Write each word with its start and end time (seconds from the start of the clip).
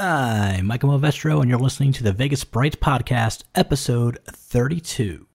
I'm 0.00 0.64
Michael 0.64 0.98
Movestro, 0.98 1.42
and 1.42 1.50
you're 1.50 1.58
listening 1.58 1.92
to 1.92 2.02
the 2.02 2.12
Vegas 2.12 2.42
Bright 2.42 2.80
Podcast, 2.80 3.42
episode 3.54 4.18
32. 4.24 5.26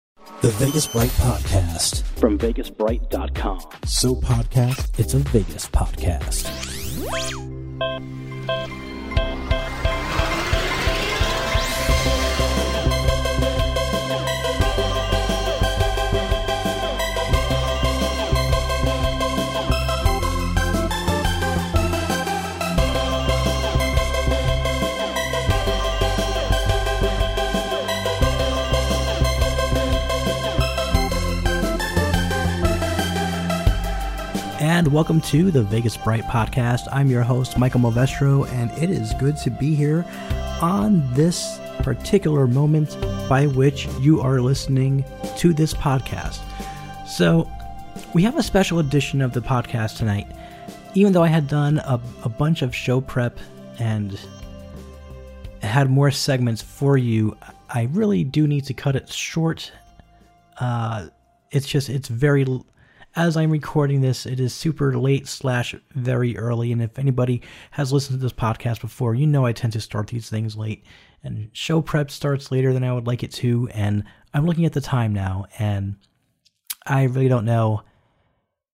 The 0.42 0.50
Vegas 0.52 0.88
Bright 0.88 1.12
Podcast. 1.12 2.02
From 2.20 2.40
VegasBright.com. 2.40 3.62
So 3.86 4.16
podcast, 4.16 5.00
it's 5.00 5.14
a 5.14 5.20
Vegas 5.20 5.68
podcast. 5.68 7.45
And 34.76 34.92
welcome 34.92 35.22
to 35.22 35.52
the 35.52 35.64
Vegas 35.64 35.96
Bright 35.96 36.26
Podcast. 36.26 36.90
I'm 36.92 37.10
your 37.10 37.24
host, 37.24 37.58
Michael 37.58 37.80
Movestro, 37.80 38.46
and 38.50 38.70
it 38.72 38.90
is 38.90 39.14
good 39.14 39.38
to 39.38 39.50
be 39.50 39.74
here 39.74 40.06
on 40.62 41.02
this 41.14 41.62
particular 41.80 42.46
moment 42.46 43.00
by 43.30 43.48
which 43.48 43.88
you 44.02 44.20
are 44.20 44.42
listening 44.42 45.06
to 45.38 45.54
this 45.54 45.74
podcast. 45.74 46.42
So, 47.08 47.50
we 48.14 48.22
have 48.24 48.36
a 48.38 48.44
special 48.44 48.80
edition 48.80 49.22
of 49.22 49.32
the 49.32 49.40
podcast 49.40 49.98
tonight. 49.98 50.28
Even 50.94 51.14
though 51.14 51.24
I 51.24 51.30
had 51.30 51.48
done 51.48 51.78
a, 51.78 51.98
a 52.26 52.30
bunch 52.30 52.62
of 52.62 52.76
show 52.76 53.00
prep 53.00 53.40
and 53.80 54.20
had 55.62 55.90
more 55.90 56.12
segments 56.12 56.62
for 56.62 56.98
you, 56.98 57.38
I 57.70 57.84
really 57.92 58.26
do 58.26 58.46
need 58.46 58.66
to 58.66 58.74
cut 58.74 58.98
it 58.98 59.08
short. 59.08 59.72
Uh, 60.60 61.08
it's 61.50 61.66
just, 61.66 61.88
it's 61.88 62.10
very 62.10 62.44
as 63.16 63.38
I'm 63.38 63.52
recording 63.52 64.02
this, 64.02 64.26
it 64.26 64.40
is 64.40 64.54
super 64.54 64.98
late 64.98 65.28
slash 65.28 65.74
very 65.94 66.38
early. 66.38 66.72
And 66.72 66.82
if 66.82 67.00
anybody 67.00 67.42
has 67.72 67.94
listened 67.94 68.20
to 68.20 68.24
this 68.24 68.34
podcast 68.34 68.82
before, 68.82 69.16
you 69.16 69.26
know 69.26 69.46
I 69.46 69.54
tend 69.54 69.74
to 69.74 69.82
start 69.82 70.08
these 70.08 70.30
things 70.30 70.58
late. 70.58 70.84
And 71.24 71.50
show 71.54 71.82
prep 71.82 72.12
starts 72.12 72.52
later 72.52 72.74
than 72.74 72.84
I 72.84 72.94
would 72.94 73.08
like 73.08 73.24
it 73.24 73.32
to. 73.34 73.70
And 73.74 74.04
I'm 74.34 74.46
looking 74.46 74.66
at 74.66 74.74
the 74.74 74.82
time 74.82 75.14
now, 75.14 75.46
and 75.58 75.96
I 76.86 77.04
really 77.04 77.30
don't 77.30 77.46
know 77.46 77.84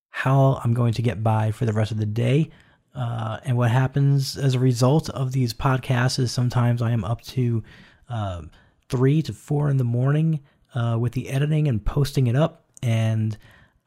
how 0.10 0.60
I'm 0.64 0.74
going 0.74 0.94
to 0.94 1.02
get 1.02 1.24
by 1.24 1.52
for 1.52 1.66
the 1.66 1.74
rest 1.74 1.92
of 1.92 1.98
the 1.98 2.06
day. 2.06 2.50
Uh, 2.94 3.38
and 3.46 3.56
what 3.56 3.72
happens 3.72 4.38
as 4.38 4.56
a 4.56 4.60
result 4.60 5.10
of 5.12 5.32
these 5.32 5.54
podcasts 5.54 6.20
is 6.20 6.32
sometimes 6.32 6.82
I 6.82 6.92
am 6.92 7.06
up 7.06 7.22
to 7.22 7.64
uh, 8.10 8.42
three 8.90 9.22
to 9.22 9.34
four 9.34 9.70
in 9.70 9.78
the 9.78 9.86
morning 9.86 10.42
uh, 10.74 10.98
with 11.00 11.14
the 11.14 11.30
editing 11.30 11.68
and 11.68 11.86
posting 11.86 12.28
it 12.28 12.36
up. 12.36 12.66
And 12.84 13.38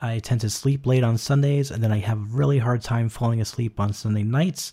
I 0.01 0.19
tend 0.19 0.41
to 0.43 0.51
sleep 0.51 0.87
late 0.87 1.05
on 1.05 1.17
Sundays, 1.19 1.71
and 1.71 1.83
then 1.83 1.93
I 1.93 1.99
have 1.99 2.19
a 2.19 2.37
really 2.37 2.59
hard 2.59 2.83
time 2.83 3.09
falling 3.09 3.41
asleep 3.41 3.81
on 3.81 3.93
Sunday 3.93 4.23
nights. 4.23 4.73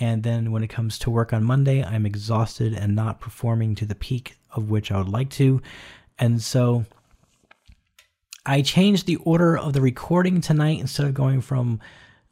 And 0.00 0.22
then 0.22 0.52
when 0.52 0.62
it 0.62 0.68
comes 0.68 0.98
to 1.00 1.10
work 1.10 1.32
on 1.32 1.42
Monday, 1.42 1.82
I'm 1.82 2.06
exhausted 2.06 2.72
and 2.72 2.94
not 2.94 3.20
performing 3.20 3.74
to 3.76 3.86
the 3.86 3.96
peak 3.96 4.36
of 4.52 4.70
which 4.70 4.92
I 4.92 4.98
would 4.98 5.08
like 5.08 5.30
to. 5.30 5.60
And 6.18 6.40
so 6.40 6.84
I 8.46 8.62
changed 8.62 9.06
the 9.06 9.16
order 9.16 9.58
of 9.58 9.72
the 9.72 9.80
recording 9.80 10.40
tonight 10.40 10.80
instead 10.80 11.06
of 11.06 11.14
going 11.14 11.40
from 11.40 11.80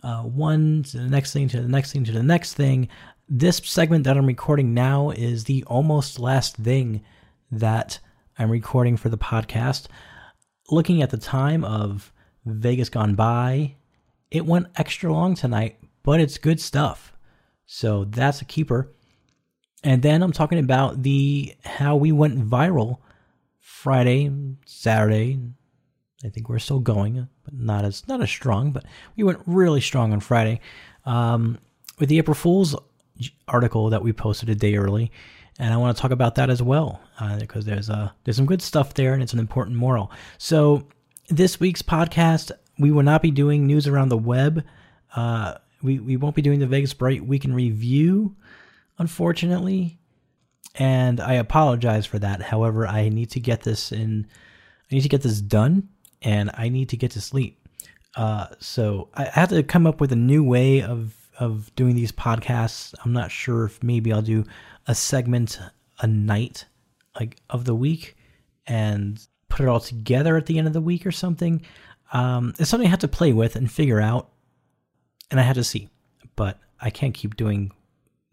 uh, 0.02 0.22
one 0.22 0.84
to 0.84 0.98
the 0.98 1.08
next 1.08 1.32
thing 1.32 1.48
to 1.48 1.60
the 1.60 1.68
next 1.68 1.92
thing 1.92 2.04
to 2.04 2.12
the 2.12 2.22
next 2.22 2.54
thing. 2.54 2.88
This 3.28 3.56
segment 3.64 4.04
that 4.04 4.16
I'm 4.16 4.26
recording 4.26 4.72
now 4.72 5.10
is 5.10 5.44
the 5.44 5.64
almost 5.64 6.20
last 6.20 6.56
thing 6.56 7.02
that 7.50 7.98
I'm 8.38 8.50
recording 8.50 8.96
for 8.96 9.08
the 9.08 9.18
podcast. 9.18 9.86
Looking 10.70 11.02
at 11.02 11.10
the 11.10 11.16
time 11.16 11.64
of 11.64 12.12
Vegas 12.46 12.88
Gone 12.88 13.14
By. 13.14 13.76
It 14.30 14.46
went 14.46 14.68
extra 14.76 15.12
long 15.12 15.34
tonight, 15.34 15.78
but 16.02 16.20
it's 16.20 16.38
good 16.38 16.60
stuff. 16.60 17.12
So 17.66 18.04
that's 18.04 18.40
a 18.40 18.44
keeper. 18.44 18.92
And 19.82 20.02
then 20.02 20.22
I'm 20.22 20.32
talking 20.32 20.58
about 20.58 21.02
the 21.02 21.54
how 21.64 21.96
we 21.96 22.12
went 22.12 22.38
viral 22.48 22.98
Friday, 23.60 24.30
Saturday. 24.64 25.38
I 26.24 26.28
think 26.28 26.48
we're 26.48 26.58
still 26.58 26.80
going, 26.80 27.28
but 27.44 27.54
not 27.54 27.84
as 27.84 28.06
not 28.08 28.22
as 28.22 28.30
strong. 28.30 28.72
But 28.72 28.84
we 29.16 29.24
went 29.24 29.40
really 29.46 29.80
strong 29.80 30.12
on 30.12 30.20
Friday 30.20 30.60
um, 31.04 31.58
with 31.98 32.08
the 32.08 32.18
April 32.18 32.34
Fool's 32.34 32.74
article 33.48 33.90
that 33.90 34.02
we 34.02 34.12
posted 34.12 34.48
a 34.48 34.54
day 34.54 34.76
early, 34.76 35.12
and 35.58 35.72
I 35.72 35.76
want 35.76 35.96
to 35.96 36.00
talk 36.00 36.10
about 36.10 36.34
that 36.36 36.50
as 36.50 36.62
well 36.62 37.00
uh, 37.20 37.38
because 37.38 37.64
there's 37.64 37.90
uh, 37.90 38.10
there's 38.24 38.36
some 38.36 38.46
good 38.46 38.62
stuff 38.62 38.94
there, 38.94 39.14
and 39.14 39.22
it's 39.22 39.34
an 39.34 39.38
important 39.38 39.76
moral. 39.76 40.10
So 40.38 40.88
this 41.28 41.60
week's 41.60 41.82
podcast, 41.82 42.50
we 42.78 42.90
will 42.90 43.02
not 43.02 43.22
be 43.22 43.30
doing 43.30 43.66
news 43.66 43.86
around 43.86 44.08
the 44.08 44.18
web. 44.18 44.64
Uh, 45.14 45.54
we, 45.82 45.98
we 45.98 46.16
won't 46.16 46.36
be 46.36 46.42
doing 46.42 46.60
the 46.60 46.66
Vegas 46.66 46.94
Bright 46.94 47.26
Week 47.26 47.44
in 47.44 47.54
Review, 47.54 48.36
unfortunately. 48.98 49.98
And 50.74 51.20
I 51.20 51.34
apologize 51.34 52.06
for 52.06 52.18
that. 52.18 52.42
However, 52.42 52.86
I 52.86 53.08
need 53.08 53.30
to 53.30 53.40
get 53.40 53.62
this 53.62 53.92
in, 53.92 54.26
I 54.90 54.94
need 54.94 55.02
to 55.02 55.08
get 55.08 55.22
this 55.22 55.40
done, 55.40 55.88
and 56.22 56.50
I 56.54 56.68
need 56.68 56.90
to 56.90 56.96
get 56.96 57.12
to 57.12 57.20
sleep. 57.20 57.66
Uh, 58.14 58.46
so 58.58 59.08
I 59.14 59.24
have 59.24 59.50
to 59.50 59.62
come 59.62 59.86
up 59.86 60.00
with 60.00 60.12
a 60.12 60.16
new 60.16 60.42
way 60.42 60.82
of 60.82 61.14
of 61.38 61.74
doing 61.76 61.94
these 61.94 62.12
podcasts. 62.12 62.94
I'm 63.04 63.12
not 63.12 63.30
sure 63.30 63.66
if 63.66 63.82
maybe 63.82 64.10
I'll 64.10 64.22
do 64.22 64.44
a 64.86 64.94
segment 64.94 65.60
a 66.00 66.06
night 66.06 66.64
like 67.18 67.36
of 67.50 67.66
the 67.66 67.74
week 67.74 68.16
and 68.66 69.20
put 69.48 69.64
it 69.64 69.68
all 69.68 69.80
together 69.80 70.36
at 70.36 70.46
the 70.46 70.58
end 70.58 70.66
of 70.66 70.72
the 70.72 70.80
week 70.80 71.06
or 71.06 71.12
something. 71.12 71.62
Um, 72.12 72.54
it's 72.58 72.70
something 72.70 72.86
I 72.86 72.90
had 72.90 73.00
to 73.00 73.08
play 73.08 73.32
with 73.32 73.56
and 73.56 73.70
figure 73.70 74.00
out, 74.00 74.30
and 75.30 75.40
I 75.40 75.42
had 75.42 75.56
to 75.56 75.64
see. 75.64 75.88
But 76.36 76.58
I 76.80 76.90
can't 76.90 77.14
keep 77.14 77.36
doing. 77.36 77.72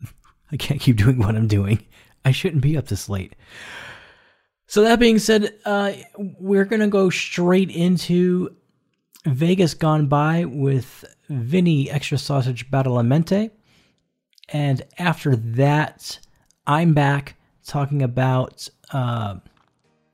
I 0.51 0.57
can't 0.57 0.81
keep 0.81 0.97
doing 0.97 1.19
what 1.19 1.35
I'm 1.35 1.47
doing. 1.47 1.85
I 2.25 2.31
shouldn't 2.31 2.61
be 2.61 2.77
up 2.77 2.87
this 2.87 3.09
late. 3.09 3.35
So 4.67 4.83
that 4.83 4.99
being 4.99 5.19
said, 5.19 5.53
uh, 5.65 5.93
we're 6.17 6.65
gonna 6.65 6.87
go 6.87 7.09
straight 7.09 7.69
into 7.69 8.55
Vegas 9.25 9.73
Gone 9.73 10.07
By 10.07 10.45
with 10.45 11.05
Vinny 11.29 11.89
Extra 11.89 12.17
Sausage 12.17 12.69
Badalamenti, 12.71 13.51
and 14.49 14.81
after 14.97 15.35
that, 15.35 16.19
I'm 16.65 16.93
back 16.93 17.35
talking 17.65 18.01
about. 18.01 18.67
Uh, 18.91 19.35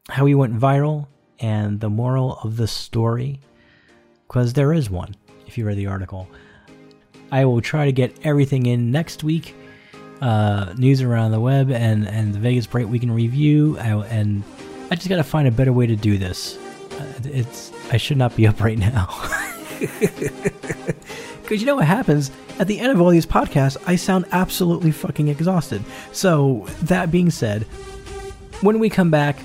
how 0.10 0.26
he 0.26 0.36
went 0.36 0.58
viral 0.58 1.08
and 1.40 1.80
the 1.80 1.90
moral 1.90 2.40
of 2.44 2.58
the 2.58 2.68
story, 2.68 3.40
because 4.28 4.54
there 4.54 4.74
is 4.74 4.90
one 4.90 5.16
if 5.48 5.58
you 5.58 5.66
read 5.66 5.78
the 5.78 5.88
article. 5.88 6.28
I 7.32 7.46
will 7.46 7.62
try 7.62 7.86
to 7.86 7.92
get 7.92 8.18
everything 8.24 8.66
in 8.66 8.92
next 8.92 9.24
week. 9.24 9.56
Uh, 10.22 10.74
news 10.78 11.02
around 11.02 11.32
the 11.32 11.40
web 11.40 11.72
and, 11.72 12.06
and 12.06 12.34
the 12.34 12.40
Vegas 12.40 12.68
Bright 12.68 12.90
Week 12.90 13.04
in 13.04 13.12
Review. 13.12 13.78
I, 13.80 13.92
and 14.08 14.44
I 14.92 14.96
just 14.96 15.08
got 15.08 15.16
to 15.16 15.24
find 15.24 15.48
a 15.48 15.52
better 15.52 15.72
way 15.72 15.88
to 15.88 15.96
do 15.96 16.18
this. 16.18 16.58
Uh, 16.92 17.14
it's 17.24 17.72
I 17.92 17.98
should 17.98 18.18
not 18.18 18.36
be 18.36 18.46
up 18.50 18.60
right 18.60 18.78
now. 18.78 19.08
Because 21.50 21.62
you 21.62 21.66
know 21.66 21.78
what 21.78 21.86
happens? 21.86 22.30
At 22.60 22.68
the 22.68 22.80
end 22.80 22.92
of 22.92 23.02
all 23.02 23.10
these 23.10 23.26
podcasts, 23.26 23.76
I 23.88 23.96
sound 23.96 24.26
absolutely 24.32 24.92
fucking 24.92 25.30
exhausted. 25.30 25.84
So, 26.12 26.68
that 26.84 27.10
being 27.10 27.32
said, 27.32 27.64
when 28.62 28.78
we 28.78 28.88
come 28.88 29.10
back, 29.10 29.36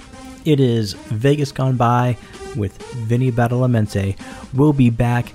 it 0.44 0.60
is 0.60 0.94
Vegas 0.94 1.52
Gone 1.52 1.76
By 1.76 2.16
with 2.56 2.76
Vinny 2.92 3.32
Badalamenti. 3.32 4.16
We'll 4.52 4.72
be 4.72 4.90
back 4.90 5.32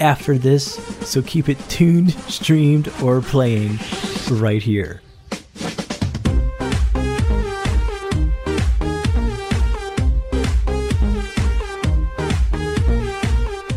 after 0.00 0.38
this, 0.38 0.74
so 1.08 1.22
keep 1.22 1.48
it 1.48 1.58
tuned, 1.68 2.12
streamed, 2.28 2.88
or 3.02 3.20
playing 3.20 3.78
right 4.30 4.62
here. 4.62 5.00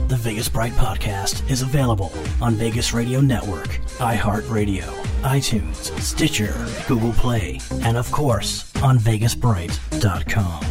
The 0.07 0.17
Vegas 0.19 0.49
Bright 0.49 0.73
Podcast 0.73 1.49
is 1.49 1.61
available 1.61 2.11
on 2.41 2.55
Vegas 2.55 2.93
Radio 2.93 3.21
Network, 3.21 3.69
iHeartRadio, 3.99 4.89
iTunes, 5.23 5.91
Stitcher, 5.99 6.53
Google 6.87 7.13
Play, 7.13 7.59
and 7.83 7.97
of 7.97 8.11
course 8.11 8.71
on 8.81 8.97
VegasBright.com. 8.97 10.61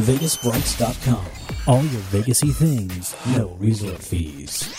VegasBrights.com. 0.00 1.26
All 1.66 1.82
your 1.84 2.02
Vegasy 2.10 2.54
things, 2.54 3.14
no 3.36 3.56
resort 3.58 4.02
fees. 4.02 4.74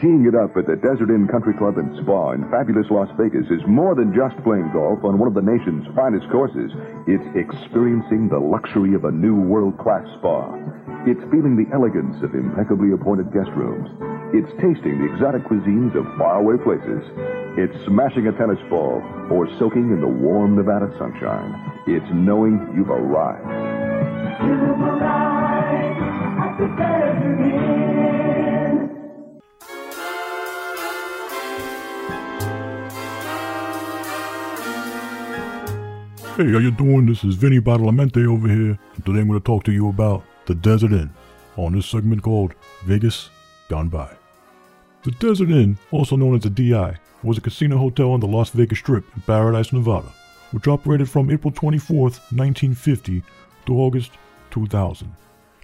Teeing 0.00 0.26
it 0.26 0.34
up 0.34 0.56
at 0.56 0.66
the 0.66 0.76
Desert 0.76 1.10
Inn 1.10 1.26
Country 1.26 1.54
Club 1.58 1.76
and 1.76 1.90
Spa 2.02 2.30
in 2.30 2.48
fabulous 2.50 2.86
Las 2.88 3.10
Vegas 3.18 3.50
is 3.50 3.66
more 3.66 3.96
than 3.96 4.14
just 4.14 4.36
playing 4.44 4.70
golf 4.72 5.02
on 5.02 5.18
one 5.18 5.26
of 5.26 5.34
the 5.34 5.42
nation's 5.42 5.86
finest 5.94 6.30
courses. 6.30 6.70
It's 7.06 7.26
experiencing 7.34 8.28
the 8.28 8.38
luxury 8.38 8.94
of 8.94 9.04
a 9.04 9.10
new 9.10 9.34
world-class 9.34 10.06
spa. 10.18 10.54
It's 11.06 11.20
feeling 11.30 11.54
the 11.54 11.70
elegance 11.72 12.16
of 12.22 12.34
impeccably 12.34 12.92
appointed 12.92 13.32
guest 13.32 13.50
rooms. 13.54 13.88
It's 14.34 14.50
tasting 14.60 14.98
the 14.98 15.12
exotic 15.14 15.44
cuisines 15.44 15.94
of 15.94 16.04
faraway 16.18 16.58
places. 16.58 17.02
It's 17.56 17.74
smashing 17.86 18.26
a 18.26 18.32
tennis 18.32 18.58
ball 18.68 19.00
or 19.30 19.46
soaking 19.58 19.90
in 19.90 20.00
the 20.00 20.08
warm 20.08 20.56
Nevada 20.56 20.90
sunshine. 20.98 21.54
It's 21.86 22.06
knowing 22.12 22.58
you've 22.76 22.90
arrived. 22.90 23.46
You've 24.42 24.80
arrived 24.80 26.02
at 26.42 26.58
the 26.58 26.66
Desert 26.76 27.38
Hey, 36.38 36.52
how 36.52 36.58
you 36.58 36.70
doing? 36.70 37.06
This 37.06 37.24
is 37.24 37.34
Vinny 37.34 37.58
Badalamenti 37.58 38.24
over 38.24 38.46
here. 38.46 38.78
Today 39.04 39.18
I'm 39.18 39.26
going 39.26 39.40
to 39.40 39.44
talk 39.44 39.64
to 39.64 39.72
you 39.72 39.88
about 39.88 40.22
the 40.48 40.54
Desert 40.54 40.92
Inn 40.92 41.10
on 41.58 41.74
this 41.74 41.84
segment 41.84 42.22
called 42.22 42.54
Vegas 42.84 43.28
Gone 43.68 43.90
By. 43.90 44.08
The 45.02 45.10
Desert 45.10 45.50
Inn, 45.50 45.76
also 45.90 46.16
known 46.16 46.34
as 46.36 46.42
the 46.42 46.48
DI, 46.48 46.96
was 47.22 47.36
a 47.36 47.42
casino 47.42 47.76
hotel 47.76 48.12
on 48.12 48.20
the 48.20 48.26
Las 48.26 48.48
Vegas 48.50 48.78
Strip 48.78 49.04
in 49.14 49.20
Paradise, 49.22 49.74
Nevada, 49.74 50.08
which 50.52 50.66
operated 50.66 51.10
from 51.10 51.30
April 51.30 51.52
24, 51.52 52.00
1950 52.00 53.22
to 53.66 53.78
August 53.78 54.12
2000. 54.50 55.12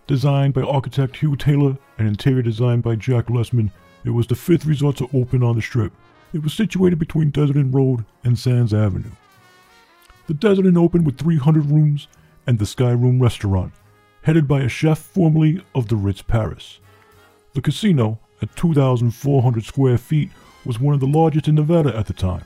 Designed 0.07 0.53
by 0.53 0.61
architect 0.61 1.17
Hugh 1.17 1.35
Taylor 1.35 1.79
and 1.97 2.07
interior 2.07 2.43
design 2.43 2.83
by 2.83 2.95
Jack 2.95 3.31
Lessman, 3.31 3.71
it 4.05 4.11
was 4.11 4.27
the 4.27 4.35
fifth 4.35 4.67
resort 4.67 4.99
to 4.99 5.09
open 5.15 5.43
on 5.43 5.57
the 5.57 5.63
Strip. 5.63 5.95
It 6.35 6.43
was 6.43 6.53
situated 6.53 6.99
between 6.99 7.31
Desert 7.31 7.57
Inn 7.57 7.73
Road 7.73 8.05
and 8.23 8.39
Sands 8.39 8.75
Avenue. 8.75 9.13
The 10.27 10.35
Desert 10.35 10.67
Inn 10.67 10.77
opened 10.77 11.07
with 11.07 11.17
300 11.17 11.71
rooms 11.71 12.07
and 12.47 12.59
the 12.59 12.67
Sky 12.67 12.91
Room 12.91 13.19
restaurant, 13.19 13.73
headed 14.25 14.49
by 14.49 14.63
a 14.63 14.69
chef 14.69 14.99
formerly 14.99 15.63
of 15.75 15.89
the 15.89 15.97
Ritz 15.97 16.23
Paris. 16.23 16.81
The 17.53 17.61
casino, 17.61 18.19
at 18.41 18.57
2,400 18.57 19.65
square 19.65 19.99
feet, 19.99 20.31
was 20.65 20.81
one 20.81 20.95
of 20.95 21.01
the 21.01 21.07
largest 21.07 21.47
in 21.47 21.55
Nevada 21.57 21.95
at 21.95 22.07
the 22.07 22.15
time. 22.15 22.45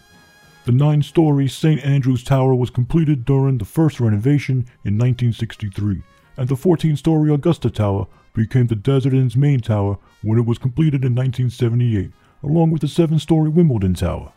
The 0.64 0.72
nine 0.72 1.02
story 1.02 1.46
St. 1.46 1.82
Andrew's 1.84 2.24
Tower 2.24 2.54
was 2.56 2.68
completed 2.68 3.24
during 3.24 3.58
the 3.58 3.64
first 3.64 4.00
renovation 4.00 4.66
in 4.84 4.98
1963, 4.98 6.02
and 6.36 6.48
the 6.48 6.56
14 6.56 6.96
story 6.96 7.32
Augusta 7.32 7.70
Tower 7.70 8.08
became 8.34 8.66
the 8.66 8.74
Desert 8.74 9.14
Inn's 9.14 9.36
main 9.36 9.60
tower 9.60 9.98
when 10.22 10.38
it 10.38 10.46
was 10.46 10.58
completed 10.58 11.04
in 11.04 11.14
1978, 11.14 12.10
along 12.42 12.72
with 12.72 12.82
the 12.82 12.88
seven 12.88 13.20
story 13.20 13.48
Wimbledon 13.48 13.94
Tower. 13.94 14.32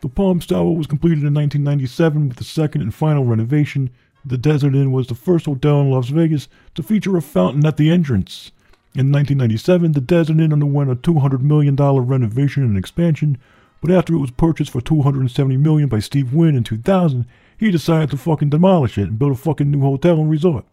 The 0.00 0.08
Palms 0.08 0.46
Tower 0.46 0.72
was 0.72 0.86
completed 0.86 1.24
in 1.24 1.34
1997 1.34 2.28
with 2.28 2.38
the 2.38 2.44
second 2.44 2.82
and 2.82 2.94
final 2.94 3.24
renovation. 3.24 3.90
The 4.24 4.38
Desert 4.38 4.74
Inn 4.74 4.92
was 4.92 5.06
the 5.06 5.14
first 5.14 5.46
hotel 5.46 5.80
in 5.80 5.90
Las 5.90 6.08
Vegas 6.08 6.48
to 6.74 6.82
feature 6.82 7.16
a 7.16 7.22
fountain 7.22 7.64
at 7.64 7.76
the 7.76 7.90
entrance. 7.90 8.50
In 8.94 9.12
1997, 9.12 9.92
the 9.92 10.00
Desert 10.00 10.40
Inn 10.40 10.52
underwent 10.52 10.90
a 10.90 10.96
$200 10.96 11.40
million 11.40 11.76
renovation 11.76 12.64
and 12.64 12.76
expansion, 12.76 13.38
but 13.80 13.90
after 13.90 14.14
it 14.14 14.18
was 14.18 14.32
purchased 14.32 14.72
for 14.72 14.80
270 14.80 15.56
million 15.56 15.88
by 15.88 16.00
Steve 16.00 16.34
Wynn 16.34 16.56
in 16.56 16.64
2000, 16.64 17.26
he 17.56 17.70
decided 17.70 18.10
to 18.10 18.16
fucking 18.16 18.50
demolish 18.50 18.98
it 18.98 19.08
and 19.08 19.18
build 19.18 19.32
a 19.32 19.36
fucking 19.36 19.70
new 19.70 19.80
hotel 19.80 20.20
and 20.20 20.30
resort. 20.30 20.64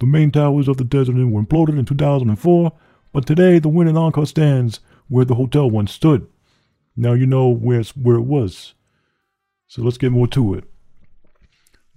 The 0.00 0.06
main 0.06 0.30
towers 0.30 0.68
of 0.68 0.76
the 0.76 0.84
Desert 0.84 1.16
Inn 1.16 1.30
were 1.30 1.42
imploded 1.42 1.78
in 1.78 1.84
2004, 1.84 2.72
but 3.12 3.26
today 3.26 3.58
the 3.58 3.68
Wynn 3.68 3.88
and 3.88 3.98
Encore 3.98 4.26
stands 4.26 4.80
where 5.08 5.24
the 5.24 5.36
hotel 5.36 5.70
once 5.70 5.92
stood. 5.92 6.26
Now 6.96 7.12
you 7.12 7.26
know 7.26 7.48
where, 7.48 7.82
where 8.00 8.16
it 8.16 8.22
was. 8.22 8.74
So 9.66 9.82
let's 9.82 9.98
get 9.98 10.12
more 10.12 10.26
to 10.28 10.54
it. 10.54 10.64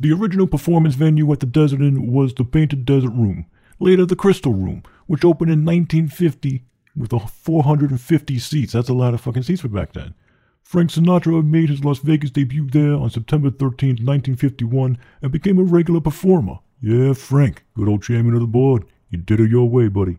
The 0.01 0.11
original 0.13 0.47
performance 0.47 0.95
venue 0.95 1.31
at 1.31 1.41
the 1.41 1.45
Desert 1.45 1.79
Inn 1.79 2.11
was 2.11 2.33
the 2.33 2.43
Painted 2.43 2.85
Desert 2.85 3.11
Room, 3.11 3.45
later 3.79 4.03
the 4.03 4.15
Crystal 4.15 4.51
Room, 4.51 4.81
which 5.05 5.23
opened 5.23 5.51
in 5.51 5.63
1950 5.63 6.63
with 6.95 7.13
a 7.13 7.19
450 7.19 8.39
seats. 8.39 8.73
That's 8.73 8.89
a 8.89 8.95
lot 8.95 9.13
of 9.13 9.21
fucking 9.21 9.43
seats 9.43 9.61
for 9.61 9.67
back 9.67 9.93
then. 9.93 10.15
Frank 10.63 10.89
Sinatra 10.89 11.45
made 11.45 11.69
his 11.69 11.85
Las 11.85 11.99
Vegas 11.99 12.31
debut 12.31 12.67
there 12.67 12.95
on 12.95 13.11
September 13.11 13.51
13, 13.51 13.89
1951, 13.89 14.97
and 15.21 15.31
became 15.31 15.59
a 15.59 15.63
regular 15.63 16.01
performer. 16.01 16.57
Yeah, 16.81 17.13
Frank, 17.13 17.63
good 17.75 17.87
old 17.87 18.01
chairman 18.01 18.33
of 18.33 18.41
the 18.41 18.47
board. 18.47 18.85
You 19.11 19.19
did 19.19 19.39
it 19.39 19.51
your 19.51 19.69
way, 19.69 19.87
buddy. 19.87 20.17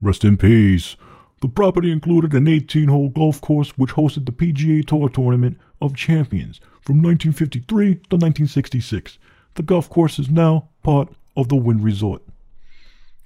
Rest 0.00 0.24
in 0.24 0.38
peace. 0.38 0.96
The 1.42 1.48
property 1.48 1.90
included 1.90 2.34
an 2.34 2.46
18 2.46 2.86
hole 2.86 3.08
golf 3.08 3.40
course 3.40 3.70
which 3.70 3.94
hosted 3.94 4.26
the 4.26 4.32
PGA 4.32 4.86
Tour 4.86 5.08
Tournament 5.08 5.58
of 5.80 5.96
Champions 5.96 6.60
from 6.80 7.02
1953 7.02 7.94
to 7.94 8.16
1966. 8.16 9.18
The 9.54 9.64
golf 9.64 9.90
course 9.90 10.20
is 10.20 10.30
now 10.30 10.68
part 10.84 11.08
of 11.36 11.48
the 11.48 11.56
Wynn 11.56 11.82
Resort. 11.82 12.22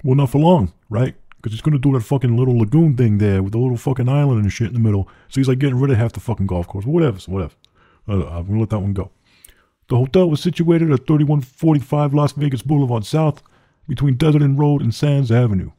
Well, 0.03 0.15
not 0.15 0.31
for 0.31 0.39
long, 0.39 0.73
right? 0.89 1.15
Because 1.37 1.53
he's 1.53 1.61
going 1.61 1.75
to 1.75 1.79
do 1.79 1.93
that 1.93 2.07
fucking 2.07 2.35
little 2.35 2.57
lagoon 2.57 2.97
thing 2.97 3.19
there 3.19 3.43
with 3.43 3.53
the 3.53 3.59
little 3.59 3.77
fucking 3.77 4.09
island 4.09 4.41
and 4.41 4.51
shit 4.51 4.69
in 4.69 4.73
the 4.73 4.81
middle. 4.81 5.11
So 5.29 5.39
he's 5.39 5.49
like 5.49 5.59
getting 5.59 5.79
rid 5.79 5.91
of 5.91 5.99
half 5.99 6.15
the 6.15 6.21
fucking 6.21 6.47
golf 6.47 6.67
course. 6.67 6.87
Whatever, 6.87 7.19
so 7.19 7.33
whatever. 7.33 7.55
Uh, 8.09 8.27
I'm 8.29 8.47
going 8.47 8.55
to 8.55 8.61
let 8.61 8.71
that 8.71 8.79
one 8.79 8.95
go. 8.95 9.11
The 9.89 9.99
hotel 9.99 10.31
was 10.31 10.41
situated 10.41 10.91
at 10.91 11.07
3145 11.07 12.15
Las 12.15 12.33
Vegas 12.33 12.62
Boulevard 12.62 13.05
South 13.05 13.43
between 13.87 14.15
Desert 14.15 14.41
Inn 14.41 14.57
Road 14.57 14.81
and 14.81 14.95
Sands 14.95 15.31
Avenue. 15.31 15.73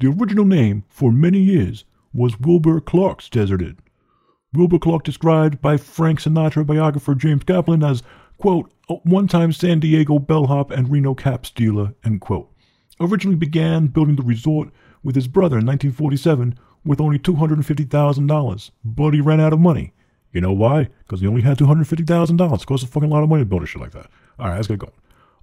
The 0.00 0.06
original 0.06 0.44
name 0.44 0.84
for 0.88 1.10
many 1.10 1.40
years 1.40 1.84
was 2.12 2.38
Wilbur 2.38 2.80
Clark's 2.80 3.28
Desert 3.28 3.60
Inn. 3.60 3.78
Wilbur 4.52 4.78
Clark 4.78 5.02
described 5.02 5.60
by 5.60 5.76
Frank 5.76 6.20
Sinatra 6.20 6.64
biographer 6.64 7.16
James 7.16 7.42
Kaplan 7.42 7.82
as, 7.82 8.04
quote, 8.38 8.70
a 8.88 8.94
one-time 8.94 9.52
San 9.52 9.80
Diego 9.80 10.20
bellhop 10.20 10.70
and 10.70 10.88
Reno 10.88 11.14
craps 11.14 11.50
dealer, 11.50 11.94
end 12.04 12.20
quote. 12.20 12.48
Originally 13.00 13.36
began 13.36 13.88
building 13.88 14.14
the 14.14 14.22
resort 14.22 14.70
with 15.02 15.16
his 15.16 15.26
brother 15.26 15.58
in 15.58 15.66
1947 15.66 16.56
with 16.84 17.00
only 17.00 17.18
$250,000, 17.18 18.70
but 18.84 19.14
he 19.14 19.20
ran 19.20 19.40
out 19.40 19.52
of 19.52 19.58
money. 19.58 19.94
You 20.32 20.40
know 20.40 20.52
why? 20.52 20.90
Because 21.00 21.20
he 21.20 21.26
only 21.26 21.42
had 21.42 21.58
$250,000. 21.58 22.62
It 22.62 22.66
costs 22.66 22.86
a 22.86 22.88
fucking 22.88 23.10
lot 23.10 23.24
of 23.24 23.28
money 23.28 23.42
to 23.42 23.46
build 23.46 23.64
a 23.64 23.66
shit 23.66 23.82
like 23.82 23.92
that. 23.92 24.06
All 24.38 24.46
right, 24.46 24.56
let's 24.56 24.68
get 24.68 24.78
going. 24.78 24.92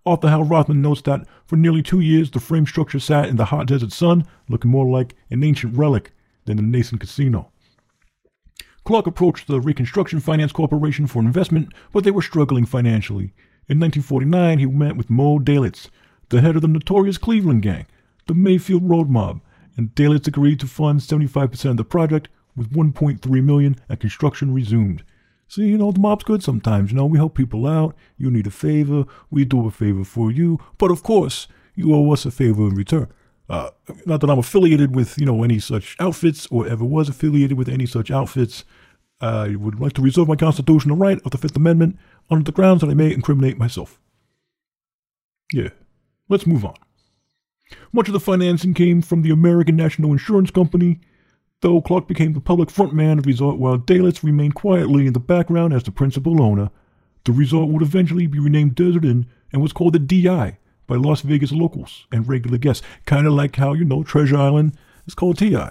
Author 0.05 0.29
Hal 0.29 0.43
Rothman 0.43 0.83
notes 0.83 1.01
that 1.01 1.25
for 1.47 1.55
nearly 1.55 1.81
two 1.81 1.99
years, 1.99 2.29
the 2.29 2.39
frame 2.39 2.67
structure 2.67 2.99
sat 2.99 3.27
in 3.27 3.37
the 3.37 3.45
hot 3.45 3.65
desert 3.65 3.91
sun, 3.91 4.25
looking 4.47 4.69
more 4.69 4.87
like 4.87 5.15
an 5.31 5.43
ancient 5.43 5.75
relic 5.75 6.11
than 6.45 6.59
a 6.59 6.61
nascent 6.61 7.01
casino. 7.01 7.51
Clark 8.83 9.07
approached 9.07 9.47
the 9.47 9.59
Reconstruction 9.59 10.19
Finance 10.19 10.51
Corporation 10.51 11.07
for 11.07 11.19
investment, 11.23 11.73
but 11.91 12.03
they 12.03 12.11
were 12.11 12.21
struggling 12.21 12.67
financially. 12.67 13.33
In 13.67 13.79
1949, 13.79 14.59
he 14.59 14.67
met 14.67 14.95
with 14.95 15.09
Moe 15.09 15.39
Dalitz, 15.39 15.89
the 16.29 16.41
head 16.41 16.55
of 16.55 16.61
the 16.61 16.67
notorious 16.67 17.17
Cleveland 17.17 17.63
Gang, 17.63 17.87
the 18.27 18.35
Mayfield 18.35 18.87
Road 18.87 19.09
Mob, 19.09 19.41
and 19.75 19.95
Dalitz 19.95 20.27
agreed 20.27 20.59
to 20.59 20.67
fund 20.67 20.99
75% 20.99 21.71
of 21.71 21.77
the 21.77 21.83
project 21.83 22.29
with 22.55 22.71
1.3 22.71 23.43
million 23.43 23.75
and 23.89 23.99
construction 23.99 24.53
resumed. 24.53 25.03
See, 25.47 25.67
you 25.67 25.77
know, 25.77 25.91
the 25.91 25.99
mob's 25.99 26.23
good 26.23 26.43
sometimes, 26.43 26.91
you 26.91 26.97
know, 26.97 27.05
we 27.05 27.17
help 27.17 27.35
people 27.35 27.67
out, 27.67 27.95
you 28.17 28.31
need 28.31 28.47
a 28.47 28.51
favor, 28.51 29.05
we 29.29 29.45
do 29.45 29.67
a 29.67 29.71
favor 29.71 30.03
for 30.03 30.31
you, 30.31 30.59
but 30.77 30.91
of 30.91 31.03
course, 31.03 31.47
you 31.75 31.93
owe 31.93 32.11
us 32.11 32.25
a 32.25 32.31
favor 32.31 32.63
in 32.67 32.75
return. 32.75 33.07
Uh, 33.47 33.69
not 34.05 34.21
that 34.21 34.29
I'm 34.29 34.39
affiliated 34.39 34.95
with, 34.95 35.19
you 35.19 35.25
know, 35.25 35.43
any 35.43 35.59
such 35.59 35.95
outfits 35.99 36.47
or 36.47 36.67
ever 36.67 36.83
was 36.83 37.09
affiliated 37.09 37.57
with 37.57 37.69
any 37.69 37.85
such 37.85 38.09
outfits. 38.09 38.63
I 39.21 39.55
would 39.55 39.79
like 39.79 39.93
to 39.93 40.01
reserve 40.01 40.27
my 40.27 40.35
constitutional 40.35 40.97
right 40.97 41.21
of 41.23 41.31
the 41.31 41.37
Fifth 41.37 41.55
Amendment 41.55 41.97
under 42.29 42.43
the 42.43 42.51
grounds 42.51 42.81
that 42.81 42.89
I 42.89 42.95
may 42.95 43.13
incriminate 43.13 43.57
myself. 43.57 43.99
Yeah, 45.53 45.69
let's 46.27 46.47
move 46.47 46.65
on. 46.65 46.75
Much 47.93 48.07
of 48.07 48.13
the 48.13 48.19
financing 48.19 48.73
came 48.73 49.01
from 49.01 49.21
the 49.21 49.31
American 49.31 49.75
National 49.75 50.11
Insurance 50.11 50.51
Company, 50.51 50.99
though 51.61 51.81
Clark 51.81 52.07
became 52.07 52.33
the 52.33 52.41
public 52.41 52.69
frontman 52.69 53.17
of 53.17 53.23
the 53.23 53.31
resort 53.31 53.57
while 53.57 53.77
Dalitz 53.77 54.23
remained 54.23 54.55
quietly 54.55 55.07
in 55.07 55.13
the 55.13 55.19
background 55.19 55.73
as 55.73 55.83
the 55.83 55.91
principal 55.91 56.41
owner. 56.41 56.69
The 57.23 57.31
resort 57.31 57.69
would 57.69 57.81
eventually 57.81 58.27
be 58.27 58.39
renamed 58.39 58.75
Desert 58.75 59.05
Inn 59.05 59.25
and 59.51 59.61
was 59.61 59.73
called 59.73 59.93
the 59.93 59.99
DI 59.99 60.57
by 60.87 60.95
Las 60.95 61.21
Vegas 61.21 61.51
locals 61.51 62.05
and 62.11 62.27
regular 62.27 62.57
guests, 62.57 62.85
kind 63.05 63.25
of 63.25 63.33
like 63.33 63.55
how, 63.55 63.73
you 63.73 63.85
know, 63.85 64.03
Treasure 64.03 64.37
Island 64.37 64.77
is 65.07 65.15
called 65.15 65.37
TI. 65.37 65.69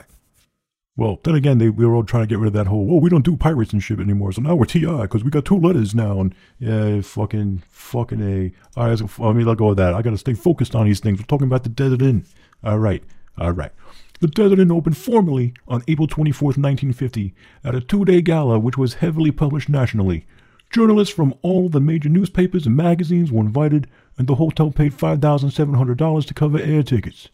Well, 0.96 1.18
then 1.24 1.34
again, 1.34 1.58
they, 1.58 1.70
we 1.70 1.84
were 1.84 1.94
all 1.96 2.04
trying 2.04 2.22
to 2.22 2.28
get 2.28 2.38
rid 2.38 2.48
of 2.48 2.52
that 2.52 2.68
whole, 2.68 2.88
oh, 2.92 2.98
we 2.98 3.10
don't 3.10 3.24
do 3.24 3.36
pirates 3.36 3.72
and 3.72 3.82
shit 3.82 3.98
anymore, 3.98 4.32
so 4.32 4.42
now 4.42 4.54
we're 4.54 4.64
TI 4.64 5.02
because 5.02 5.24
we 5.24 5.30
got 5.30 5.44
two 5.44 5.58
letters 5.58 5.94
now. 5.94 6.20
And 6.20 6.34
yeah, 6.60 7.00
fucking, 7.00 7.64
fucking 7.68 8.20
A. 8.20 8.52
All 8.76 8.88
right, 8.88 8.98
so, 8.98 9.08
I 9.24 9.32
mean, 9.32 9.46
let 9.46 9.58
go 9.58 9.70
of 9.70 9.76
that. 9.76 9.94
I 9.94 10.02
got 10.02 10.10
to 10.10 10.18
stay 10.18 10.34
focused 10.34 10.74
on 10.74 10.86
these 10.86 11.00
things. 11.00 11.18
We're 11.18 11.26
talking 11.26 11.48
about 11.48 11.64
the 11.64 11.68
Desert 11.68 12.02
Inn. 12.02 12.24
All 12.62 12.78
right, 12.78 13.02
all 13.38 13.52
right. 13.52 13.72
The 14.20 14.28
Desert 14.28 14.60
Inn 14.60 14.70
opened 14.70 14.96
formally 14.96 15.54
on 15.66 15.82
April 15.88 16.06
24th, 16.06 16.56
1950, 16.56 17.34
at 17.64 17.74
a 17.74 17.80
two 17.80 18.04
day 18.04 18.22
gala 18.22 18.58
which 18.58 18.78
was 18.78 18.94
heavily 18.94 19.30
published 19.30 19.68
nationally. 19.68 20.26
Journalists 20.70 21.14
from 21.14 21.34
all 21.42 21.68
the 21.68 21.80
major 21.80 22.08
newspapers 22.08 22.66
and 22.66 22.76
magazines 22.76 23.30
were 23.30 23.40
invited, 23.40 23.88
and 24.16 24.26
the 24.26 24.36
hotel 24.36 24.70
paid 24.70 24.92
$5,700 24.92 26.26
to 26.26 26.34
cover 26.34 26.58
air 26.58 26.82
tickets. 26.82 27.28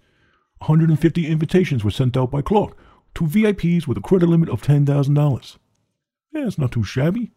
150 0.58 1.26
invitations 1.26 1.84
were 1.84 1.90
sent 1.90 2.16
out 2.16 2.30
by 2.30 2.42
Clark 2.42 2.76
to 3.14 3.24
VIPs 3.24 3.86
with 3.86 3.98
a 3.98 4.02
credit 4.02 4.28
limit 4.28 4.48
of 4.48 4.62
$10,000. 4.62 5.56
Yeah, 6.32 6.46
it's 6.46 6.58
not 6.58 6.72
too 6.72 6.84
shabby. 6.84 7.32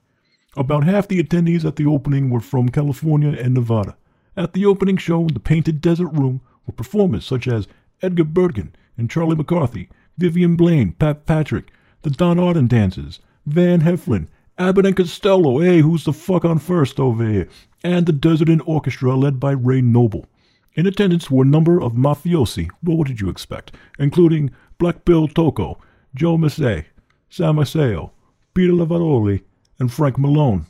About 0.56 0.84
half 0.84 1.08
the 1.08 1.22
attendees 1.22 1.66
at 1.66 1.78
the 1.78 1.86
opening 1.86 2.30
were 2.30 2.40
from 2.40 2.70
California 2.70 3.30
and 3.30 3.54
Nevada. 3.54 3.98
At 4.36 4.54
the 4.54 4.66
opening 4.66 4.98
show 4.98 5.22
in 5.22 5.34
the 5.34 5.40
Painted 5.40 5.82
Desert 5.82 6.10
Room 6.10 6.42
were 6.66 6.74
performers 6.74 7.26
such 7.26 7.48
as 7.48 7.68
Edgar 8.02 8.24
Bergen 8.24 8.76
and 8.98 9.10
Charlie 9.10 9.36
McCarthy, 9.36 9.90
Vivian 10.18 10.56
Blaine, 10.56 10.94
Pat 10.94 11.26
Patrick, 11.26 11.72
the 12.04 12.10
Don 12.10 12.40
Arden 12.40 12.68
Dancers, 12.68 13.20
Van 13.46 13.82
Heflin, 13.82 14.28
Abbott 14.58 14.86
and 14.86 14.96
Costello, 14.96 15.60
hey, 15.60 15.80
who's 15.80 16.04
the 16.04 16.14
fuck 16.14 16.46
on 16.46 16.60
first 16.60 17.00
over 17.00 17.28
here? 17.28 17.48
And 17.84 18.06
the 18.06 18.14
Desert 18.14 18.50
Inn 18.50 18.62
Orchestra 18.62 19.16
led 19.16 19.40
by 19.40 19.52
Ray 19.52 19.82
Noble. 19.82 20.28
In 20.76 20.88
attendance 20.88 21.30
were 21.30 21.44
a 21.44 21.48
number 21.48 21.82
of 21.82 21.94
mafiosi, 21.94 22.70
well, 22.84 22.98
what 22.98 23.08
did 23.08 23.20
you 23.20 23.30
expect? 23.30 23.74
Including 24.00 24.52
Black 24.78 25.06
Bill 25.06 25.28
Tocco, 25.28 25.80
Joe 26.16 26.38
Massei, 26.38 26.86
Sam 27.30 27.56
Maceo, 27.56 28.12
Peter 28.54 28.74
Lavaroli, 28.74 29.42
and 29.80 29.92
Frank 29.92 30.18
Malone. 30.18 30.66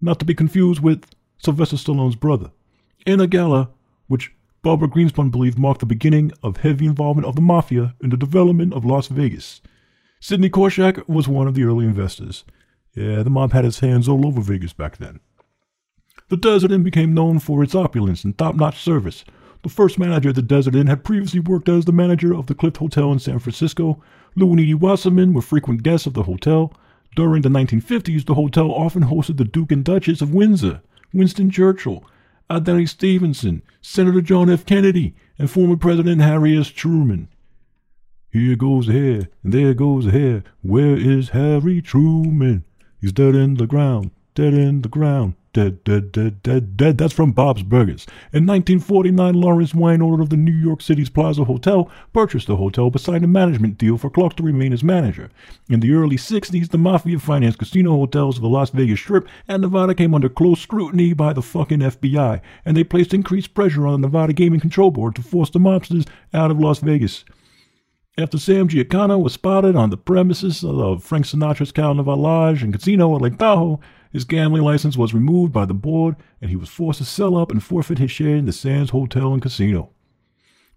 Not 0.00 0.18
to 0.20 0.24
be 0.24 0.34
confused 0.34 0.80
with 0.80 1.04
Sylvester 1.38 1.76
Stallone's 1.76 2.16
brother. 2.16 2.50
In 3.04 3.20
a 3.20 3.26
gala, 3.26 3.70
which 4.06 4.32
Barbara 4.68 4.88
Greenspun 4.88 5.30
believed 5.30 5.58
marked 5.58 5.80
the 5.80 5.86
beginning 5.86 6.30
of 6.42 6.58
heavy 6.58 6.84
involvement 6.84 7.26
of 7.26 7.34
the 7.34 7.40
mafia 7.40 7.94
in 8.02 8.10
the 8.10 8.18
development 8.18 8.74
of 8.74 8.84
Las 8.84 9.08
Vegas. 9.08 9.62
Sidney 10.20 10.50
Korshak 10.50 11.08
was 11.08 11.26
one 11.26 11.48
of 11.48 11.54
the 11.54 11.64
early 11.64 11.86
investors. 11.86 12.44
Yeah, 12.94 13.22
the 13.22 13.30
mob 13.30 13.54
had 13.54 13.64
its 13.64 13.80
hands 13.80 14.10
all 14.10 14.26
over 14.26 14.42
Vegas 14.42 14.74
back 14.74 14.98
then. 14.98 15.20
The 16.28 16.36
Desert 16.36 16.70
Inn 16.70 16.82
became 16.82 17.14
known 17.14 17.38
for 17.38 17.62
its 17.62 17.74
opulence 17.74 18.24
and 18.24 18.36
top 18.36 18.56
notch 18.56 18.78
service. 18.78 19.24
The 19.62 19.70
first 19.70 19.98
manager 19.98 20.28
of 20.28 20.34
the 20.34 20.42
Desert 20.42 20.74
Inn 20.74 20.86
had 20.86 21.02
previously 21.02 21.40
worked 21.40 21.70
as 21.70 21.86
the 21.86 21.92
manager 21.92 22.34
of 22.34 22.44
the 22.44 22.54
Clift 22.54 22.76
Hotel 22.76 23.10
in 23.10 23.20
San 23.20 23.38
Francisco. 23.38 24.02
Lou 24.36 24.50
and 24.50 24.60
Edie 24.60 24.74
Wasserman 24.74 25.32
were 25.32 25.40
frequent 25.40 25.82
guests 25.82 26.06
of 26.06 26.12
the 26.12 26.24
hotel. 26.24 26.74
During 27.16 27.40
the 27.40 27.48
1950s, 27.48 28.26
the 28.26 28.34
hotel 28.34 28.70
often 28.70 29.04
hosted 29.04 29.38
the 29.38 29.46
Duke 29.46 29.72
and 29.72 29.82
Duchess 29.82 30.20
of 30.20 30.34
Windsor, 30.34 30.82
Winston 31.14 31.50
Churchill, 31.50 32.04
Adlai 32.50 32.84
Stevenson, 32.86 33.62
Senator 33.82 34.22
John 34.22 34.48
F. 34.48 34.64
Kennedy, 34.64 35.14
and 35.38 35.50
former 35.50 35.76
President 35.76 36.22
Harry 36.22 36.56
S. 36.58 36.68
Truman. 36.68 37.28
Here 38.30 38.56
goes 38.56 38.88
hair, 38.88 39.28
and 39.42 39.52
there 39.52 39.74
goes 39.74 40.06
hair. 40.06 40.44
Where 40.62 40.96
is 40.96 41.30
Harry 41.30 41.82
Truman? 41.82 42.64
He's 43.00 43.12
dead 43.12 43.34
in 43.34 43.54
the 43.54 43.66
ground, 43.66 44.10
dead 44.34 44.54
in 44.54 44.82
the 44.82 44.88
ground, 44.88 45.34
That's 45.54 47.12
from 47.12 47.32
Bob's 47.32 47.62
Burgers. 47.62 48.06
In 48.32 48.46
1949, 48.46 49.34
Lawrence 49.34 49.74
Wine, 49.74 50.02
owner 50.02 50.22
of 50.22 50.30
the 50.30 50.36
New 50.36 50.52
York 50.52 50.82
City's 50.82 51.08
Plaza 51.08 51.44
Hotel, 51.44 51.90
purchased 52.12 52.46
the 52.46 52.56
hotel 52.56 52.90
but 52.90 53.00
signed 53.00 53.24
a 53.24 53.28
management 53.28 53.78
deal 53.78 53.98
for 53.98 54.10
Clark 54.10 54.36
to 54.36 54.42
remain 54.42 54.72
as 54.72 54.84
manager. 54.84 55.30
In 55.68 55.80
the 55.80 55.92
early 55.92 56.16
60s, 56.16 56.70
the 56.70 56.78
mafia 56.78 57.18
financed 57.18 57.58
casino 57.58 57.96
hotels 57.96 58.36
of 58.36 58.42
the 58.42 58.48
Las 58.48 58.70
Vegas 58.70 59.00
Strip, 59.00 59.28
and 59.46 59.62
Nevada 59.62 59.94
came 59.94 60.14
under 60.14 60.28
close 60.28 60.60
scrutiny 60.60 61.12
by 61.12 61.32
the 61.32 61.42
fucking 61.42 61.80
FBI, 61.80 62.40
and 62.64 62.76
they 62.76 62.84
placed 62.84 63.14
increased 63.14 63.54
pressure 63.54 63.86
on 63.86 64.00
the 64.00 64.06
Nevada 64.06 64.32
Gaming 64.32 64.60
Control 64.60 64.90
Board 64.90 65.14
to 65.16 65.22
force 65.22 65.50
the 65.50 65.58
mobsters 65.58 66.06
out 66.32 66.50
of 66.50 66.58
Las 66.60 66.80
Vegas. 66.80 67.24
After 68.18 68.36
Sam 68.36 68.66
Giancana 68.66 69.22
was 69.22 69.34
spotted 69.34 69.76
on 69.76 69.90
the 69.90 69.96
premises 69.96 70.64
of 70.64 71.04
Frank 71.04 71.24
Sinatra's 71.24 71.70
Cal 71.70 71.94
Neva 71.94 72.14
Lodge 72.14 72.64
and 72.64 72.72
Casino 72.72 73.14
at 73.14 73.22
Lake 73.22 73.38
Tahoe, 73.38 73.78
his 74.12 74.24
gambling 74.24 74.62
license 74.62 74.96
was 74.96 75.14
removed 75.14 75.52
by 75.52 75.64
the 75.64 75.74
board 75.74 76.16
and 76.40 76.50
he 76.50 76.56
was 76.56 76.68
forced 76.68 76.98
to 76.98 77.04
sell 77.04 77.36
up 77.36 77.50
and 77.50 77.62
forfeit 77.62 77.98
his 77.98 78.10
share 78.10 78.36
in 78.36 78.46
the 78.46 78.52
Sands 78.52 78.90
Hotel 78.90 79.32
and 79.32 79.42
Casino. 79.42 79.90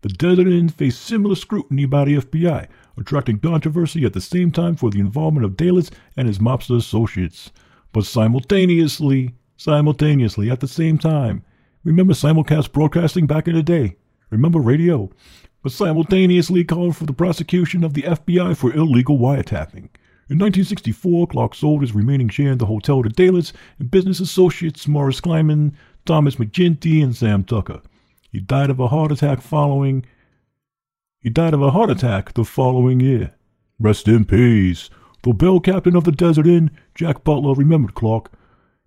The 0.02 0.10
Desert 0.10 0.48
Inn 0.48 0.70
faced 0.70 1.02
similar 1.02 1.36
scrutiny 1.36 1.86
by 1.86 2.06
the 2.06 2.16
FBI, 2.18 2.68
attracting 2.98 3.40
controversy 3.40 4.04
at 4.04 4.14
the 4.14 4.22
same 4.22 4.52
time 4.52 4.76
for 4.76 4.90
the 4.90 5.00
involvement 5.00 5.46
of 5.46 5.58
Dalitz 5.58 5.92
and 6.18 6.28
his 6.28 6.40
mobster 6.40 6.78
associates. 6.78 7.52
But 7.94 8.06
simultaneously, 8.06 9.36
simultaneously, 9.58 10.50
at 10.50 10.60
the 10.60 10.68
same 10.68 10.98
time, 10.98 11.44
remember 11.84 12.14
simulcast 12.14 12.72
broadcasting 12.72 13.28
back 13.28 13.48
in 13.48 13.56
the 13.56 13.64
day? 13.64 13.98
Remember 14.32 14.60
radio? 14.60 15.12
but 15.62 15.72
simultaneously 15.72 16.64
called 16.64 16.98
for 16.98 17.06
the 17.06 17.14
prosecution 17.14 17.84
of 17.84 17.94
the 17.94 18.04
FBI 18.04 18.58
for 18.58 18.74
illegal 18.74 19.18
wiretapping. 19.18 19.90
In 20.32 20.38
1964, 20.38 21.28
Clark 21.28 21.54
sold 21.54 21.82
his 21.82 21.94
remaining 21.94 22.30
share 22.30 22.54
in 22.54 22.58
the 22.58 22.66
hotel 22.66 23.04
to 23.04 23.10
Dalitz 23.10 23.52
and 23.80 23.92
business 23.92 24.22
associates 24.22 24.88
Morris 24.88 25.20
Kleiman, 25.20 25.76
Thomas 26.06 26.38
McGinty, 26.38 27.04
and 27.04 27.14
Sam 27.14 27.44
Tucker. 27.44 27.82
He 28.32 28.40
died 28.40 28.70
of 28.70 28.80
a 28.80 28.88
heart 28.88 29.12
attack 29.12 29.42
following. 29.42 30.06
He 31.20 31.30
died 31.30 31.54
of 31.54 31.62
a 31.62 31.72
heart 31.72 31.90
attack 31.90 32.34
the 32.34 32.46
following 32.46 33.02
year. 33.02 33.36
Rest 33.78 34.08
in 34.08 34.24
peace. 34.24 34.90
The 35.24 35.34
bell 35.34 35.60
captain 35.60 35.98
of 35.98 36.06
the 36.06 36.14
Desert 36.14 36.48
Inn, 36.48 36.72
Jack 36.96 37.26
Butler, 37.26 37.54
remembered 37.54 37.96
Clark. 37.96 38.32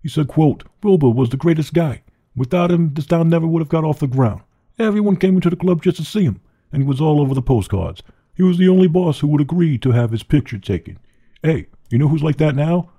He 0.01 0.09
said, 0.09 0.27
quote, 0.27 0.63
Wilbur 0.81 1.09
was 1.09 1.29
the 1.29 1.37
greatest 1.37 1.75
guy. 1.75 2.01
Without 2.35 2.71
him, 2.71 2.95
this 2.95 3.05
town 3.05 3.29
never 3.29 3.45
would 3.45 3.61
have 3.61 3.69
got 3.69 3.83
off 3.83 3.99
the 3.99 4.07
ground. 4.07 4.41
Everyone 4.79 5.15
came 5.15 5.35
into 5.35 5.51
the 5.51 5.55
club 5.55 5.83
just 5.83 5.97
to 5.97 6.03
see 6.05 6.23
him 6.23 6.41
and 6.71 6.81
he 6.81 6.87
was 6.87 6.99
all 6.99 7.21
over 7.21 7.35
the 7.35 7.41
postcards. 7.43 8.01
He 8.33 8.41
was 8.41 8.57
the 8.57 8.67
only 8.67 8.87
boss 8.87 9.19
who 9.19 9.27
would 9.27 9.41
agree 9.41 9.77
to 9.77 9.91
have 9.91 10.09
his 10.09 10.23
picture 10.23 10.57
taken. 10.57 10.97
Hey, 11.45 11.67
you 11.91 11.99
know 11.99 12.07
who's 12.07 12.23
like 12.23 12.37
that 12.37 12.55
now? 12.55 12.89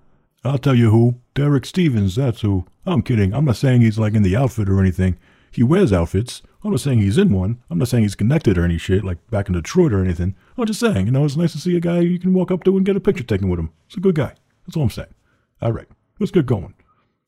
I'll 0.44 0.56
tell 0.56 0.76
you 0.76 0.92
who. 0.92 1.16
Derek 1.34 1.66
Stevens, 1.66 2.14
that's 2.14 2.42
who. 2.42 2.64
I'm 2.86 3.02
kidding. 3.02 3.34
I'm 3.34 3.44
not 3.44 3.56
saying 3.56 3.80
he's 3.80 3.98
like 3.98 4.14
in 4.14 4.22
the 4.22 4.36
outfit 4.36 4.68
or 4.68 4.78
anything. 4.78 5.18
He 5.50 5.64
wears 5.64 5.92
outfits. 5.92 6.42
I'm 6.62 6.70
not 6.70 6.78
saying 6.78 7.00
he's 7.00 7.18
in 7.18 7.32
one. 7.32 7.60
I'm 7.68 7.78
not 7.78 7.88
saying 7.88 8.04
he's 8.04 8.14
connected 8.14 8.56
or 8.56 8.64
any 8.64 8.78
shit, 8.78 9.02
like 9.02 9.18
back 9.32 9.48
in 9.48 9.54
Detroit 9.54 9.92
or 9.92 10.00
anything. 10.00 10.36
I'm 10.56 10.64
just 10.64 10.78
saying, 10.78 11.06
you 11.06 11.12
know, 11.12 11.24
it's 11.24 11.36
nice 11.36 11.50
to 11.54 11.58
see 11.58 11.76
a 11.76 11.80
guy 11.80 11.98
you 11.98 12.20
can 12.20 12.34
walk 12.34 12.52
up 12.52 12.62
to 12.62 12.76
and 12.76 12.86
get 12.86 12.94
a 12.94 13.00
picture 13.00 13.24
taken 13.24 13.48
with 13.48 13.58
him. 13.58 13.72
He's 13.88 13.96
a 13.96 14.00
good 14.00 14.14
guy. 14.14 14.34
That's 14.64 14.76
all 14.76 14.84
I'm 14.84 14.90
saying. 14.90 15.12
All 15.60 15.72
right, 15.72 15.88
let's 16.20 16.30
get 16.30 16.46
going. 16.46 16.74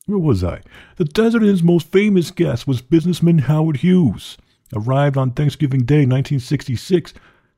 Where 0.05 0.19
was 0.19 0.41
I? 0.41 0.61
The 0.95 1.03
Desert 1.03 1.43
Inn's 1.43 1.63
most 1.63 1.91
famous 1.91 2.31
guest 2.31 2.65
was 2.65 2.79
businessman 2.79 3.39
Howard 3.39 3.77
Hughes 3.77 4.37
arrived 4.73 5.17
on 5.17 5.31
Thanksgiving 5.31 5.83
Day, 5.83 6.05
1966. 6.05 7.13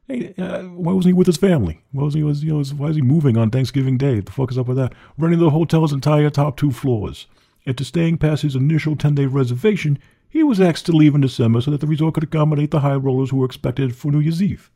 Hey, 0.07 0.33
uh, 0.37 0.63
why 0.63 0.93
wasn't 0.93 1.13
he 1.13 1.17
with 1.17 1.27
his 1.27 1.37
family? 1.37 1.81
Why 1.91 2.03
was 2.03 2.15
he 2.15 2.23
was 2.23 2.43
you 2.43 2.53
know 2.53 2.63
why 2.75 2.87
is 2.87 2.95
he 2.95 3.01
moving 3.01 3.37
on 3.37 3.49
Thanksgiving 3.49 3.97
Day? 3.97 4.19
The 4.19 4.31
fuck 4.31 4.51
is 4.51 4.57
up 4.57 4.67
with 4.67 4.77
that? 4.77 4.93
Running 5.17 5.39
the 5.39 5.51
hotel's 5.51 5.93
entire 5.93 6.29
top 6.29 6.57
two 6.57 6.71
floors. 6.71 7.27
After 7.67 7.83
staying 7.83 8.17
past 8.17 8.41
his 8.41 8.55
initial 8.55 8.95
10-day 8.95 9.27
reservation, 9.27 9.99
he 10.27 10.41
was 10.41 10.59
asked 10.59 10.87
to 10.87 10.91
leave 10.91 11.13
in 11.13 11.21
December 11.21 11.61
so 11.61 11.69
that 11.71 11.81
the 11.81 11.87
resort 11.87 12.15
could 12.15 12.23
accommodate 12.23 12.71
the 12.71 12.79
high 12.79 12.95
rollers 12.95 13.29
who 13.29 13.37
were 13.37 13.45
expected 13.45 13.95
for 13.95 14.11
New 14.11 14.19
Year's 14.19 14.41
Eve. 14.41 14.71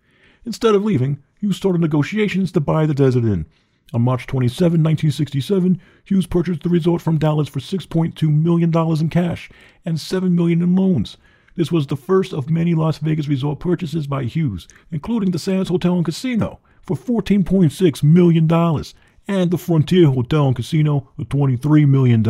Instead 0.45 0.75
of 0.75 0.85
leaving, 0.85 1.23
Hughes 1.39 1.57
started 1.57 1.81
negotiations 1.81 2.51
to 2.51 2.59
buy 2.59 2.85
the 2.85 2.93
Desert 2.93 3.23
Inn. 3.23 3.47
On 3.93 4.01
March 4.01 4.27
27, 4.27 4.83
1967, 4.83 5.81
Hughes 6.03 6.27
purchased 6.27 6.61
the 6.61 6.69
resort 6.69 7.01
from 7.01 7.17
Dalitz 7.17 7.49
for 7.49 7.59
$6.2 7.59 8.29
million 8.29 8.71
in 8.99 9.09
cash 9.09 9.49
and 9.83 9.97
$7 9.97 10.31
million 10.31 10.61
in 10.61 10.75
loans. 10.75 11.17
This 11.55 11.71
was 11.71 11.87
the 11.87 11.95
first 11.95 12.33
of 12.33 12.49
many 12.49 12.73
Las 12.73 12.97
Vegas 12.97 13.29
resort 13.29 13.59
purchases 13.59 14.07
by 14.07 14.25
Hughes, 14.25 14.67
including 14.91 15.31
the 15.31 15.39
Sands 15.39 15.69
Hotel 15.69 15.95
and 15.95 16.03
Casino 16.03 16.59
for 16.81 16.97
$14.6 16.97 18.03
million 18.03 18.83
and 19.27 19.51
the 19.51 19.57
Frontier 19.57 20.07
Hotel 20.07 20.47
and 20.47 20.55
Casino 20.55 21.09
for 21.17 21.23
$23 21.23 21.87
million. 21.87 22.23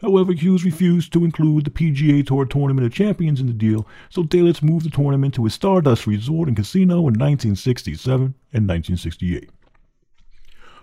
However, 0.00 0.32
Hughes 0.32 0.64
refused 0.64 1.12
to 1.14 1.24
include 1.24 1.64
the 1.64 1.70
PGA 1.70 2.24
Tour 2.24 2.44
Tournament 2.44 2.86
of 2.86 2.92
Champions 2.92 3.40
in 3.40 3.46
the 3.48 3.52
deal, 3.52 3.86
so 4.10 4.22
Dalitz 4.22 4.62
moved 4.62 4.86
the 4.86 4.90
tournament 4.90 5.34
to 5.34 5.44
his 5.44 5.54
Stardust 5.54 6.06
Resort 6.06 6.48
and 6.48 6.56
Casino 6.56 6.98
in 6.98 7.18
1967 7.18 8.14
and 8.52 8.68
1968. 8.68 9.50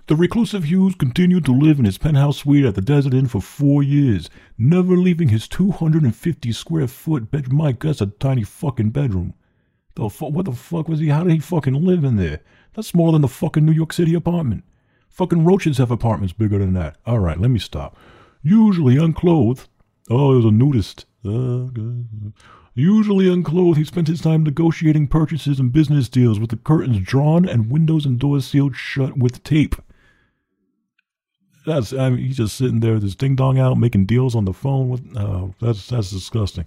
The 0.07 0.17
reclusive 0.17 0.65
Hughes 0.65 0.95
continued 0.95 1.45
to 1.45 1.53
live 1.53 1.79
in 1.79 1.85
his 1.85 1.97
penthouse 1.97 2.39
suite 2.39 2.65
at 2.65 2.75
the 2.75 2.81
Desert 2.81 3.13
Inn 3.13 3.27
for 3.27 3.41
four 3.41 3.81
years, 3.81 4.29
never 4.57 4.97
leaving 4.97 5.29
his 5.29 5.47
250 5.47 6.51
square 6.51 6.87
foot 6.89 7.31
bedroom. 7.31 7.57
My 7.57 7.71
that's 7.71 8.01
a 8.01 8.07
tiny 8.07 8.43
fucking 8.43 8.89
bedroom. 8.89 9.33
The 9.95 10.09
fu- 10.09 10.25
what 10.29 10.43
the 10.43 10.51
fuck 10.51 10.89
was 10.89 10.99
he? 10.99 11.07
How 11.07 11.23
did 11.23 11.31
he 11.31 11.39
fucking 11.39 11.85
live 11.85 12.03
in 12.03 12.17
there? 12.17 12.41
That's 12.73 12.89
smaller 12.89 13.13
than 13.13 13.21
the 13.21 13.29
fucking 13.29 13.65
New 13.65 13.71
York 13.71 13.93
City 13.93 14.13
apartment. 14.13 14.65
Fucking 15.07 15.45
roaches 15.45 15.77
have 15.77 15.89
apartments 15.89 16.33
bigger 16.33 16.59
than 16.59 16.73
that. 16.73 16.97
All 17.05 17.19
right, 17.19 17.39
let 17.39 17.49
me 17.51 17.59
stop. 17.59 17.95
Usually 18.41 18.97
unclothed. 18.97 19.69
Oh, 20.09 20.33
there's 20.33 20.43
a 20.43 20.51
nudist. 20.51 21.05
Uh, 21.23 21.67
Usually 22.75 23.31
unclothed, 23.31 23.77
he 23.77 23.85
spent 23.85 24.07
his 24.07 24.19
time 24.19 24.43
negotiating 24.43 25.07
purchases 25.07 25.59
and 25.59 25.71
business 25.71 26.09
deals 26.09 26.39
with 26.39 26.49
the 26.49 26.57
curtains 26.57 26.99
drawn 26.99 27.47
and 27.47 27.71
windows 27.71 28.05
and 28.05 28.19
doors 28.19 28.47
sealed 28.47 28.75
shut 28.75 29.15
with 29.17 29.43
tape. 29.43 29.75
That's 31.65 31.93
I 31.93 32.09
mean, 32.09 32.25
he's 32.25 32.37
just 32.37 32.57
sitting 32.57 32.79
there 32.79 32.93
with 32.93 33.03
his 33.03 33.15
ding 33.15 33.35
dong 33.35 33.57
out, 33.57 33.77
making 33.77 34.05
deals 34.05 34.35
on 34.35 34.45
the 34.45 34.53
phone. 34.53 34.89
With 34.89 35.17
oh, 35.17 35.53
that's 35.61 35.87
that's 35.87 36.11
disgusting, 36.11 36.65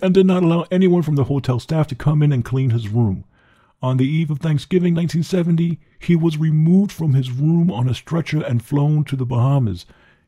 and 0.00 0.14
did 0.14 0.26
not 0.26 0.42
allow 0.42 0.66
anyone 0.70 1.02
from 1.02 1.16
the 1.16 1.24
hotel 1.24 1.58
staff 1.58 1.86
to 1.88 1.94
come 1.94 2.22
in 2.22 2.32
and 2.32 2.44
clean 2.44 2.70
his 2.70 2.88
room. 2.88 3.24
On 3.82 3.98
the 3.98 4.08
eve 4.08 4.30
of 4.30 4.38
Thanksgiving 4.38 4.94
1970, 4.94 5.78
he 5.98 6.16
was 6.16 6.38
removed 6.38 6.90
from 6.90 7.14
his 7.14 7.30
room 7.30 7.70
on 7.70 7.88
a 7.88 7.94
stretcher 7.94 8.42
and 8.42 8.64
flown 8.64 9.04
to 9.04 9.16
the 9.16 9.26
Bahamas. 9.26 9.84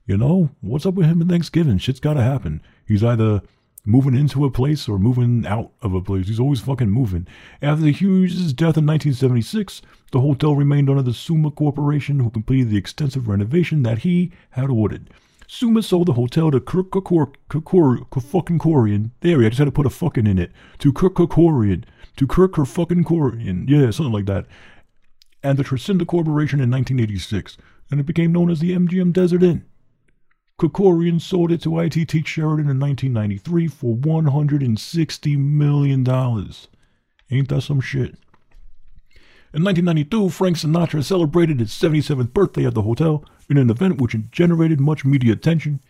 You 0.07 0.17
know, 0.17 0.51
what's 0.61 0.87
up 0.87 0.95
with 0.95 1.07
him 1.07 1.23
in 1.23 1.29
Thanksgiving? 1.29 1.79
Shit's 1.79 2.01
gotta 2.01 2.23
happen. 2.23 2.63
He's 2.87 3.05
either 3.05 3.43
moving 3.89 4.15
into 4.15 4.45
a 4.45 4.51
place 4.51 4.87
or 4.89 4.99
moving 4.99 5.47
out 5.47 5.73
of 5.81 5.95
a 5.95 6.01
place. 6.03 6.29
He's 6.29 6.39
always 6.39 6.61
fucking 6.61 6.91
moving. 6.91 7.27
After 7.63 7.87
Hughes' 7.87 8.53
death 8.53 8.77
in 8.77 8.85
1976, 8.87 9.81
the 10.13 10.21
hotel 10.21 10.55
remained 10.55 10.91
under 10.91 11.03
the 11.03 11.15
Summa 11.15 11.51
Corporation, 11.51 12.21
who 12.21 12.29
completed 12.29 12.69
the 12.69 12.77
extensive 12.77 13.29
renovation 13.29 13.83
that 13.85 14.01
he 14.01 14.31
had 14.51 14.69
ordered. 14.69 15.09
Summa 15.47 15.83
sold 15.83 16.09
the 16.09 16.13
hotel 16.13 16.51
to 16.51 16.61
Kirk 16.61 16.93
fucking 16.93 18.59
Corian. 18.59 19.11
There, 19.21 19.41
I 19.41 19.49
just 19.49 19.59
had 19.59 19.65
to 19.65 19.73
put 19.73 19.87
a 19.87 19.91
fucking 19.91 20.27
in 20.27 20.39
it. 20.39 20.53
To 20.81 20.93
Kirk 20.93 21.15
Corian 21.15 21.85
to 22.17 22.27
Kirk 22.27 22.57
fucking 22.57 23.05
Corian, 23.05 23.69
yeah, 23.71 23.91
something 23.91 24.13
like 24.13 24.27
that, 24.27 24.45
and 25.43 25.57
the 25.57 25.65
Tracinda 25.65 26.05
Corporation 26.05 26.61
in 26.61 26.71
1986, 26.71 27.57
and 27.91 28.01
it 28.01 28.07
became 28.07 28.33
known 28.33 28.51
as 28.51 28.59
the 28.61 28.73
MGM 28.73 29.13
Desert 29.13 29.43
Inn. 29.43 29.65
Kerkorian 30.59 31.21
sold 31.21 31.53
it 31.53 31.63
to 31.63 31.79
ITT 31.79 32.27
Sheraton 32.27 32.69
in 32.69 32.81
1993 32.81 33.69
for 33.69 33.95
$160 33.95 35.39
million. 35.39 36.05
Ain't 37.31 37.49
that 37.49 37.63
some 37.63 37.81
shit? 37.81 38.17
In 39.55 39.63
1992, 39.63 40.31
Frank 40.31 40.57
Sinatra 40.57 41.05
celebrated 41.05 41.61
his 41.61 41.71
77th 41.71 42.33
birthday 42.33 42.67
at 42.67 42.75
the 42.75 42.83
hotel 42.83 43.25
in 43.49 43.57
an 43.57 43.71
event 43.71 44.01
which 44.01 44.17
generated 44.33 44.81
much 44.81 45.05
media 45.05 45.33
attention. 45.33 45.81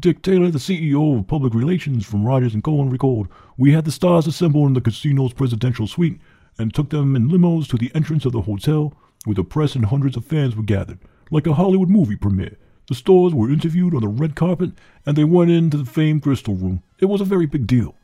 Dick 0.00 0.20
Taylor, 0.20 0.50
the 0.50 0.58
CEO 0.58 1.20
of 1.20 1.28
Public 1.28 1.54
Relations 1.54 2.04
from 2.04 2.24
Rogers 2.24 2.56
& 2.60 2.62
Cowan, 2.64 2.90
recalled, 2.90 3.28
We 3.56 3.72
had 3.72 3.84
the 3.84 3.92
stars 3.92 4.26
assembled 4.26 4.66
in 4.66 4.74
the 4.74 4.80
casino's 4.80 5.32
presidential 5.32 5.86
suite 5.86 6.20
and 6.58 6.74
took 6.74 6.90
them 6.90 7.14
in 7.14 7.28
limos 7.28 7.68
to 7.68 7.76
the 7.76 7.92
entrance 7.94 8.24
of 8.24 8.32
the 8.32 8.42
hotel 8.42 8.94
where 9.26 9.34
the 9.34 9.44
press 9.44 9.76
and 9.76 9.84
hundreds 9.84 10.16
of 10.16 10.24
fans 10.24 10.56
were 10.56 10.64
gathered, 10.64 10.98
like 11.30 11.46
a 11.46 11.54
Hollywood 11.54 11.88
movie 11.88 12.16
premiere. 12.16 12.56
The 12.88 12.94
stars 12.94 13.34
were 13.34 13.50
interviewed 13.50 13.94
on 13.94 14.00
the 14.00 14.08
red 14.08 14.34
carpet 14.34 14.72
and 15.04 15.16
they 15.16 15.24
went 15.24 15.50
into 15.50 15.76
the 15.76 15.84
famed 15.84 16.22
Crystal 16.22 16.54
Room. 16.54 16.82
It 16.98 17.04
was 17.04 17.20
a 17.20 17.26
very 17.26 17.46
big 17.46 17.66
deal. 17.66 17.94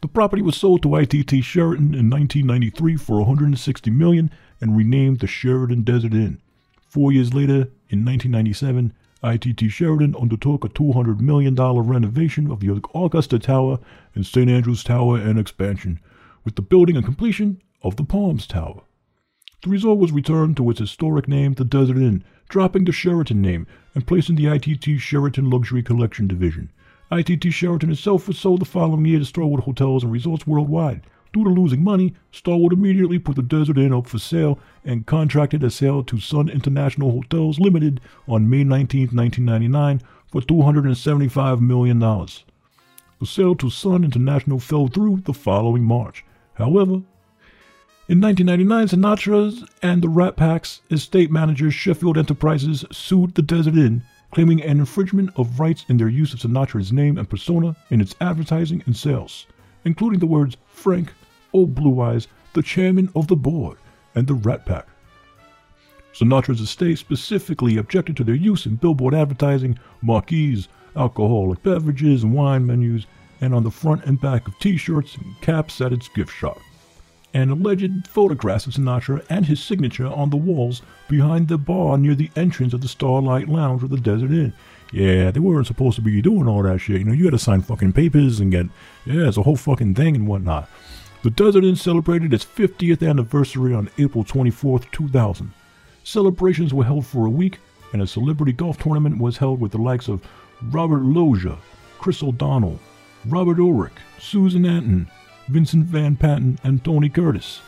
The 0.00 0.08
property 0.08 0.40
was 0.40 0.56
sold 0.56 0.82
to 0.84 0.94
ITT 0.94 1.42
Sheraton 1.42 1.94
in 1.94 2.08
1993 2.08 2.96
for 2.96 3.18
160 3.18 3.90
million 3.90 4.30
and 4.60 4.76
renamed 4.76 5.18
the 5.18 5.26
Sheraton 5.26 5.82
Desert 5.82 6.14
Inn. 6.14 6.40
Four 6.88 7.10
years 7.10 7.34
later, 7.34 7.70
in 7.90 8.04
1997, 8.04 8.92
ITT 9.24 9.70
Sheraton 9.72 10.14
undertook 10.14 10.64
a 10.64 10.68
$200 10.68 11.18
million 11.18 11.56
renovation 11.56 12.50
of 12.52 12.60
the 12.60 12.80
Augusta 12.94 13.40
Tower 13.40 13.80
and 14.14 14.24
St. 14.24 14.48
Andrews 14.48 14.84
Tower 14.84 15.18
and 15.18 15.40
expansion, 15.40 15.98
with 16.44 16.54
the 16.54 16.62
building 16.62 16.94
and 16.94 17.04
completion 17.04 17.60
of 17.82 17.96
the 17.96 18.04
Palms 18.04 18.46
Tower. 18.46 18.82
The 19.62 19.70
resort 19.70 19.98
was 19.98 20.12
returned 20.12 20.56
to 20.58 20.70
its 20.70 20.78
historic 20.78 21.26
name, 21.26 21.54
the 21.54 21.64
Desert 21.64 21.96
Inn, 21.96 22.22
dropping 22.48 22.84
the 22.84 22.92
Sheraton 22.92 23.42
name 23.42 23.66
and 23.98 24.06
placed 24.06 24.28
in 24.28 24.36
the 24.36 24.46
ITT 24.46 25.00
Sheraton 25.00 25.50
Luxury 25.50 25.82
Collection 25.82 26.28
division. 26.28 26.70
ITT 27.10 27.52
Sheraton 27.52 27.90
itself 27.90 28.28
was 28.28 28.38
sold 28.38 28.60
the 28.60 28.64
following 28.64 29.04
year 29.04 29.18
to 29.18 29.24
Starwood 29.24 29.64
Hotels 29.64 30.04
and 30.04 30.12
Resorts 30.12 30.46
worldwide. 30.46 31.02
Due 31.32 31.42
to 31.42 31.50
losing 31.50 31.82
money, 31.82 32.14
Starwood 32.30 32.72
immediately 32.72 33.18
put 33.18 33.34
the 33.34 33.42
Desert 33.42 33.76
Inn 33.76 33.92
up 33.92 34.06
for 34.06 34.20
sale 34.20 34.56
and 34.84 35.04
contracted 35.04 35.64
a 35.64 35.70
sale 35.70 36.04
to 36.04 36.20
Sun 36.20 36.48
International 36.48 37.10
Hotels 37.10 37.58
Limited 37.58 38.00
on 38.28 38.48
May 38.48 38.62
19, 38.62 39.08
1999 39.08 40.00
for 40.30 40.42
$275 40.42 41.60
million. 41.60 41.98
The 41.98 43.26
sale 43.26 43.56
to 43.56 43.68
Sun 43.68 44.04
International 44.04 44.60
fell 44.60 44.86
through 44.86 45.22
the 45.24 45.34
following 45.34 45.82
March. 45.82 46.24
However, 46.54 47.02
in 48.10 48.22
1999, 48.22 48.88
Sinatra's 48.88 49.64
and 49.82 50.00
the 50.00 50.08
Rat 50.08 50.34
Pack's 50.34 50.80
estate 50.90 51.30
manager 51.30 51.70
Sheffield 51.70 52.16
Enterprises 52.16 52.82
sued 52.90 53.34
the 53.34 53.42
Desert 53.42 53.74
Inn, 53.74 54.02
claiming 54.30 54.62
an 54.62 54.78
infringement 54.78 55.30
of 55.36 55.60
rights 55.60 55.84
in 55.90 55.98
their 55.98 56.08
use 56.08 56.32
of 56.32 56.40
Sinatra's 56.40 56.90
name 56.90 57.18
and 57.18 57.28
persona 57.28 57.76
in 57.90 58.00
its 58.00 58.14
advertising 58.18 58.82
and 58.86 58.96
sales, 58.96 59.46
including 59.84 60.20
the 60.20 60.26
words 60.26 60.56
Frank, 60.68 61.12
Old 61.52 61.74
Blue 61.74 62.00
Eyes, 62.00 62.28
the 62.54 62.62
chairman 62.62 63.10
of 63.14 63.26
the 63.26 63.36
board, 63.36 63.76
and 64.14 64.26
the 64.26 64.32
Rat 64.32 64.64
Pack. 64.64 64.86
Sinatra's 66.14 66.62
estate 66.62 66.96
specifically 66.96 67.76
objected 67.76 68.16
to 68.16 68.24
their 68.24 68.34
use 68.34 68.64
in 68.64 68.76
billboard 68.76 69.12
advertising, 69.12 69.78
marquees, 70.00 70.68
alcoholic 70.96 71.62
beverages, 71.62 72.22
and 72.22 72.32
wine 72.32 72.66
menus, 72.66 73.06
and 73.42 73.54
on 73.54 73.64
the 73.64 73.70
front 73.70 74.02
and 74.06 74.18
back 74.18 74.48
of 74.48 74.58
t 74.60 74.78
shirts 74.78 75.14
and 75.16 75.38
caps 75.42 75.82
at 75.82 75.92
its 75.92 76.08
gift 76.08 76.32
shop 76.32 76.58
and 77.34 77.50
alleged 77.50 78.06
photographs 78.06 78.66
of 78.66 78.72
Sinatra 78.72 79.24
and 79.28 79.46
his 79.46 79.62
signature 79.62 80.06
on 80.06 80.30
the 80.30 80.36
walls 80.36 80.82
behind 81.08 81.48
the 81.48 81.58
bar 81.58 81.98
near 81.98 82.14
the 82.14 82.30
entrance 82.36 82.72
of 82.72 82.80
the 82.80 82.88
Starlight 82.88 83.48
Lounge 83.48 83.82
of 83.82 83.90
the 83.90 83.98
Desert 83.98 84.30
Inn. 84.30 84.52
Yeah, 84.92 85.30
they 85.30 85.40
weren't 85.40 85.66
supposed 85.66 85.96
to 85.96 86.02
be 86.02 86.22
doing 86.22 86.48
all 86.48 86.62
that 86.62 86.78
shit. 86.78 86.98
You 86.98 87.04
know, 87.04 87.12
you 87.12 87.30
to 87.30 87.38
sign 87.38 87.60
fucking 87.60 87.92
papers 87.92 88.40
and 88.40 88.50
get, 88.50 88.66
yeah, 89.04 89.28
it's 89.28 89.36
a 89.36 89.42
whole 89.42 89.56
fucking 89.56 89.94
thing 89.94 90.16
and 90.16 90.26
whatnot. 90.26 90.68
The 91.22 91.30
Desert 91.30 91.64
Inn 91.64 91.76
celebrated 91.76 92.32
its 92.32 92.44
50th 92.44 93.06
anniversary 93.06 93.74
on 93.74 93.90
April 93.98 94.24
24th, 94.24 94.90
2000. 94.92 95.52
Celebrations 96.04 96.72
were 96.72 96.84
held 96.84 97.04
for 97.04 97.26
a 97.26 97.30
week, 97.30 97.58
and 97.92 98.00
a 98.00 98.06
celebrity 98.06 98.52
golf 98.52 98.78
tournament 98.78 99.18
was 99.18 99.36
held 99.36 99.60
with 99.60 99.72
the 99.72 99.78
likes 99.78 100.08
of 100.08 100.26
Robert 100.70 101.02
Loggia, 101.02 101.58
Chris 101.98 102.22
O'Donnell, 102.22 102.78
Robert 103.26 103.58
Urich, 103.58 103.90
Susan 104.18 104.64
Anton, 104.64 105.10
Vincent 105.48 105.86
Van 105.86 106.16
Patten, 106.16 106.58
and 106.62 106.84
Tony 106.84 107.08
Curtis. 107.08 107.60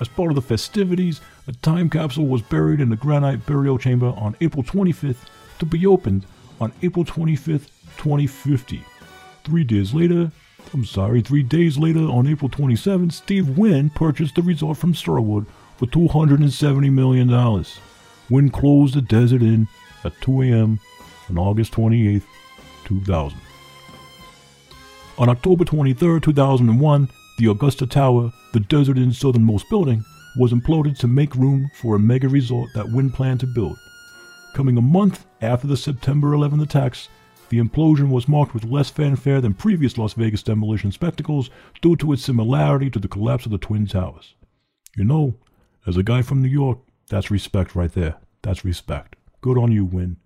As 0.00 0.08
part 0.08 0.30
of 0.30 0.34
the 0.34 0.42
festivities, 0.42 1.20
a 1.46 1.52
time 1.52 1.88
capsule 1.88 2.26
was 2.26 2.42
buried 2.42 2.80
in 2.80 2.90
the 2.90 2.96
granite 2.96 3.46
burial 3.46 3.78
chamber 3.78 4.14
on 4.16 4.36
April 4.40 4.62
25th 4.62 5.26
to 5.58 5.66
be 5.66 5.86
opened 5.86 6.26
on 6.60 6.72
April 6.82 7.04
25th, 7.04 7.68
2050. 7.98 8.82
Three 9.44 9.64
days 9.64 9.94
later, 9.94 10.30
I'm 10.72 10.84
sorry, 10.84 11.20
three 11.20 11.42
days 11.42 11.78
later 11.78 12.00
on 12.00 12.26
April 12.26 12.48
27th, 12.48 13.12
Steve 13.12 13.58
Wynn 13.58 13.90
purchased 13.90 14.36
the 14.36 14.42
resort 14.42 14.78
from 14.78 14.94
Starwood 14.94 15.46
for 15.76 15.86
$270 15.86 16.92
million. 16.92 17.28
Wynn 18.30 18.50
closed 18.50 18.94
the 18.94 19.02
Desert 19.02 19.42
Inn 19.42 19.68
at 20.04 20.18
2 20.20 20.42
a.m. 20.42 20.80
on 21.28 21.38
August 21.38 21.72
28th, 21.72 22.24
2000. 22.84 23.38
On 25.18 25.28
October 25.28 25.64
23, 25.64 26.20
2001, 26.20 27.08
the 27.38 27.50
Augusta 27.50 27.86
Tower, 27.86 28.32
the 28.52 28.60
Desert 28.60 28.98
Inn's 28.98 29.18
southernmost 29.18 29.68
building, 29.70 30.04
was 30.36 30.52
imploded 30.52 30.98
to 30.98 31.08
make 31.08 31.34
room 31.34 31.70
for 31.74 31.96
a 31.96 32.00
mega 32.00 32.28
resort 32.28 32.70
that 32.74 32.90
Wynn 32.90 33.10
planned 33.10 33.40
to 33.40 33.46
build. 33.46 33.78
Coming 34.54 34.76
a 34.76 34.82
month 34.82 35.26
after 35.40 35.66
the 35.66 35.76
September 35.76 36.32
11 36.32 36.60
attacks, 36.60 37.08
the 37.48 37.58
implosion 37.58 38.08
was 38.08 38.28
marked 38.28 38.54
with 38.54 38.64
less 38.64 38.88
fanfare 38.88 39.40
than 39.40 39.54
previous 39.54 39.98
Las 39.98 40.14
Vegas 40.14 40.42
demolition 40.42 40.90
spectacles 40.90 41.50
due 41.82 41.96
to 41.96 42.12
its 42.12 42.22
similarity 42.22 42.88
to 42.90 42.98
the 42.98 43.08
collapse 43.08 43.44
of 43.44 43.52
the 43.52 43.58
Twin 43.58 43.86
Towers. 43.86 44.34
You 44.96 45.04
know, 45.04 45.36
as 45.86 45.96
a 45.96 46.02
guy 46.02 46.22
from 46.22 46.42
New 46.42 46.48
York, 46.48 46.78
that's 47.08 47.30
respect 47.30 47.74
right 47.74 47.92
there. 47.92 48.16
That's 48.42 48.64
respect. 48.64 49.16
Good 49.42 49.58
on 49.58 49.72
you, 49.72 49.84
Wynn. 49.84 50.16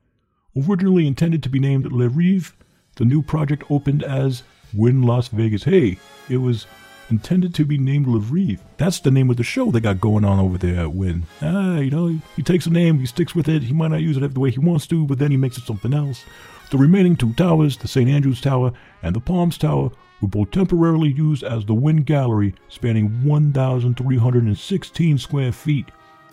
Originally 0.57 1.07
intended 1.07 1.43
to 1.43 1.49
be 1.49 1.59
named 1.59 1.91
Le 1.91 2.09
Rêve, 2.09 2.53
the 2.97 3.05
new 3.05 3.23
project 3.23 3.65
opened 3.71 4.03
as 4.03 4.43
Wynn 4.73 5.03
Las 5.03 5.29
Vegas. 5.29 5.65
Hey, 5.65 5.99
it 6.29 6.39
was 6.39 6.67
intended 7.11 7.55
to 7.55 7.65
be 7.65 7.79
named 7.79 8.07
Le 8.07 8.21
Rêve. 8.21 8.59
That's 8.77 9.01
the 9.01 9.11
name 9.11 9.31
of 9.31 9.37
the 9.37 9.45
show 9.45 9.71
they 9.71 9.81
got 9.81 10.01
going 10.01 10.25
on 10.25 10.39
over 10.39 10.59
there 10.59 10.81
at 10.81 10.93
Wynn. 10.93 11.25
Ah, 11.43 11.79
you 11.79 11.91
know, 11.91 12.19
he 12.35 12.43
takes 12.43 12.67
a 12.67 12.71
name, 12.71 12.99
he 12.99 13.07
sticks 13.07 13.35
with 13.35 13.49
it. 13.49 13.63
He 13.63 13.73
might 13.73 13.91
not 13.91 14.03
use 14.03 14.17
it 14.17 14.35
the 14.35 14.41
way 14.41 14.51
he 14.51 14.59
wants 14.59 14.87
to, 14.89 15.07
but 15.07 15.19
then 15.19 15.31
he 15.31 15.37
makes 15.37 15.59
it 15.59 15.65
something 15.65 15.95
else. 15.95 16.25
The 16.71 16.79
remaining 16.79 17.17
two 17.17 17.33
towers, 17.35 17.77
the 17.77 17.89
St. 17.89 18.11
Andrews 18.11 18.41
Tower 18.41 18.73
and 19.03 19.15
the 19.15 19.21
Palms 19.21 19.57
Tower, 19.57 19.91
were 20.21 20.29
both 20.29 20.51
temporarily 20.51 21.13
used 21.13 21.45
as 21.45 21.65
the 21.65 21.75
Wynn 21.75 22.03
Gallery, 22.03 22.55
spanning 22.69 23.23
1,316 23.25 25.19
square 25.19 25.53
feet, 25.53 25.87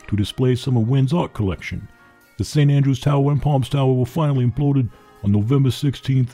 to 0.07 0.15
display 0.15 0.55
some 0.55 0.77
of 0.77 0.87
Wynn's 0.87 1.13
art 1.13 1.33
collection. 1.33 1.87
The 2.37 2.43
St. 2.43 2.71
Andrews 2.71 2.99
Tower 2.99 3.31
and 3.31 3.41
Palms 3.41 3.69
Tower 3.69 3.93
were 3.93 4.05
finally 4.05 4.45
imploded 4.45 4.89
on 5.23 5.31
November 5.31 5.69
16th, 5.69 6.31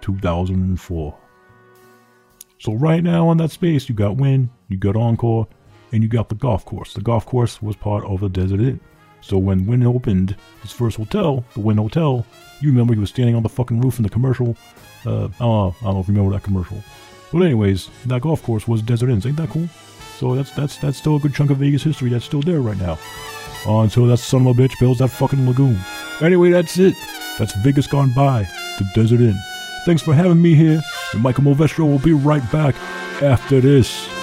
2004. 0.00 1.18
So 2.62 2.74
right 2.74 3.02
now 3.02 3.26
on 3.26 3.38
that 3.38 3.50
space, 3.50 3.88
you 3.88 3.94
got 3.96 4.18
Wynn, 4.18 4.48
you 4.68 4.76
got 4.76 4.94
Encore, 4.94 5.48
and 5.90 6.00
you 6.00 6.08
got 6.08 6.28
the 6.28 6.36
golf 6.36 6.64
course. 6.64 6.94
The 6.94 7.00
golf 7.00 7.26
course 7.26 7.60
was 7.60 7.74
part 7.74 8.04
of 8.04 8.20
the 8.20 8.28
Desert 8.28 8.60
Inn. 8.60 8.78
So 9.20 9.36
when 9.36 9.66
Wynn 9.66 9.84
opened 9.84 10.36
his 10.60 10.70
first 10.70 10.96
hotel, 10.96 11.44
the 11.54 11.60
Wynn 11.60 11.78
Hotel, 11.78 12.24
you 12.60 12.68
remember 12.68 12.94
he 12.94 13.00
was 13.00 13.10
standing 13.10 13.34
on 13.34 13.42
the 13.42 13.48
fucking 13.48 13.80
roof 13.80 13.98
in 13.98 14.04
the 14.04 14.08
commercial. 14.08 14.56
Uh, 15.04 15.24
I 15.24 15.28
don't 15.28 15.40
know, 15.40 15.74
I 15.80 15.84
don't 15.86 15.94
know 15.94 16.00
if 16.00 16.06
you 16.06 16.14
remember 16.14 16.36
that 16.36 16.44
commercial. 16.44 16.80
But 17.32 17.42
anyways, 17.42 17.90
that 18.06 18.22
golf 18.22 18.44
course 18.44 18.68
was 18.68 18.80
Desert 18.80 19.10
Inn. 19.10 19.20
Ain't 19.26 19.38
that 19.38 19.50
cool? 19.50 19.68
So 20.18 20.36
that's 20.36 20.52
that's 20.52 20.76
that's 20.76 20.98
still 20.98 21.16
a 21.16 21.18
good 21.18 21.34
chunk 21.34 21.50
of 21.50 21.56
Vegas 21.56 21.82
history 21.82 22.10
that's 22.10 22.24
still 22.24 22.42
there 22.42 22.60
right 22.60 22.78
now. 22.78 22.96
Uh, 23.66 23.80
until 23.80 24.06
that 24.06 24.18
son 24.18 24.46
of 24.46 24.56
a 24.56 24.62
bitch 24.62 24.78
builds 24.78 25.00
that 25.00 25.08
fucking 25.08 25.48
lagoon. 25.48 25.80
Anyway, 26.20 26.52
that's 26.52 26.78
it. 26.78 26.94
That's 27.40 27.56
Vegas 27.56 27.88
gone 27.88 28.12
by. 28.14 28.46
The 28.78 28.88
Desert 28.94 29.20
Inn. 29.20 29.36
Thanks 29.84 30.02
for 30.02 30.14
having 30.14 30.40
me 30.40 30.54
here, 30.54 30.80
and 31.12 31.22
Michael 31.22 31.44
Movestro 31.44 31.80
will 31.80 31.98
be 31.98 32.12
right 32.12 32.42
back 32.52 32.76
after 33.20 33.60
this. 33.60 34.21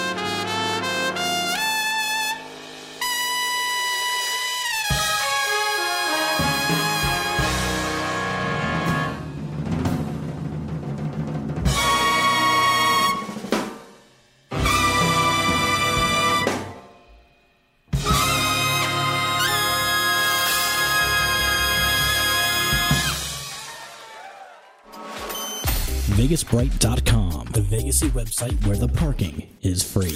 VegasBright.com, 26.12 27.48
the 27.54 27.62
Vegasy 27.62 28.10
website 28.10 28.66
where 28.66 28.76
the 28.76 28.88
parking 28.88 29.48
is 29.62 29.84
free. 29.84 30.16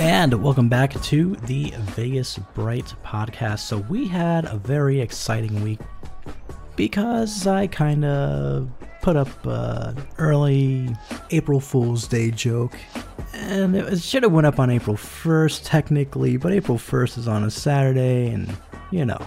And 0.00 0.42
welcome 0.42 0.68
back 0.68 1.00
to 1.02 1.34
the 1.46 1.74
Vegas 1.96 2.38
Bright 2.54 2.94
podcast. 3.04 3.60
So, 3.60 3.78
we 3.78 4.08
had 4.08 4.44
a 4.46 4.56
very 4.56 5.00
exciting 5.00 5.62
week 5.62 5.80
because 6.76 7.46
I 7.46 7.66
kind 7.66 8.04
of 8.04 8.70
put 9.02 9.16
up 9.16 9.28
an 9.44 9.96
early 10.18 10.94
April 11.30 11.60
Fool's 11.60 12.06
Day 12.06 12.30
joke 12.30 12.76
and 13.48 13.74
it 13.74 14.02
should 14.02 14.24
have 14.24 14.32
went 14.32 14.46
up 14.46 14.60
on 14.60 14.68
April 14.68 14.94
1st, 14.94 15.62
technically, 15.64 16.36
but 16.36 16.52
April 16.52 16.76
1st 16.76 17.16
is 17.16 17.28
on 17.28 17.44
a 17.44 17.50
Saturday, 17.50 18.28
and 18.28 18.54
you 18.90 19.06
know, 19.06 19.18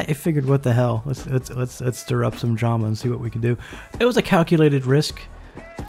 I 0.00 0.14
figured, 0.14 0.46
what 0.46 0.64
the 0.64 0.72
hell? 0.72 1.04
Let's 1.06 1.26
let's 1.28 1.48
let's, 1.48 1.80
let's 1.80 1.98
stir 2.00 2.24
up 2.24 2.36
some 2.36 2.56
drama 2.56 2.86
and 2.86 2.98
see 2.98 3.08
what 3.08 3.20
we 3.20 3.30
can 3.30 3.40
do. 3.40 3.56
It 4.00 4.04
was 4.04 4.16
a 4.16 4.22
calculated 4.22 4.84
risk. 4.84 5.20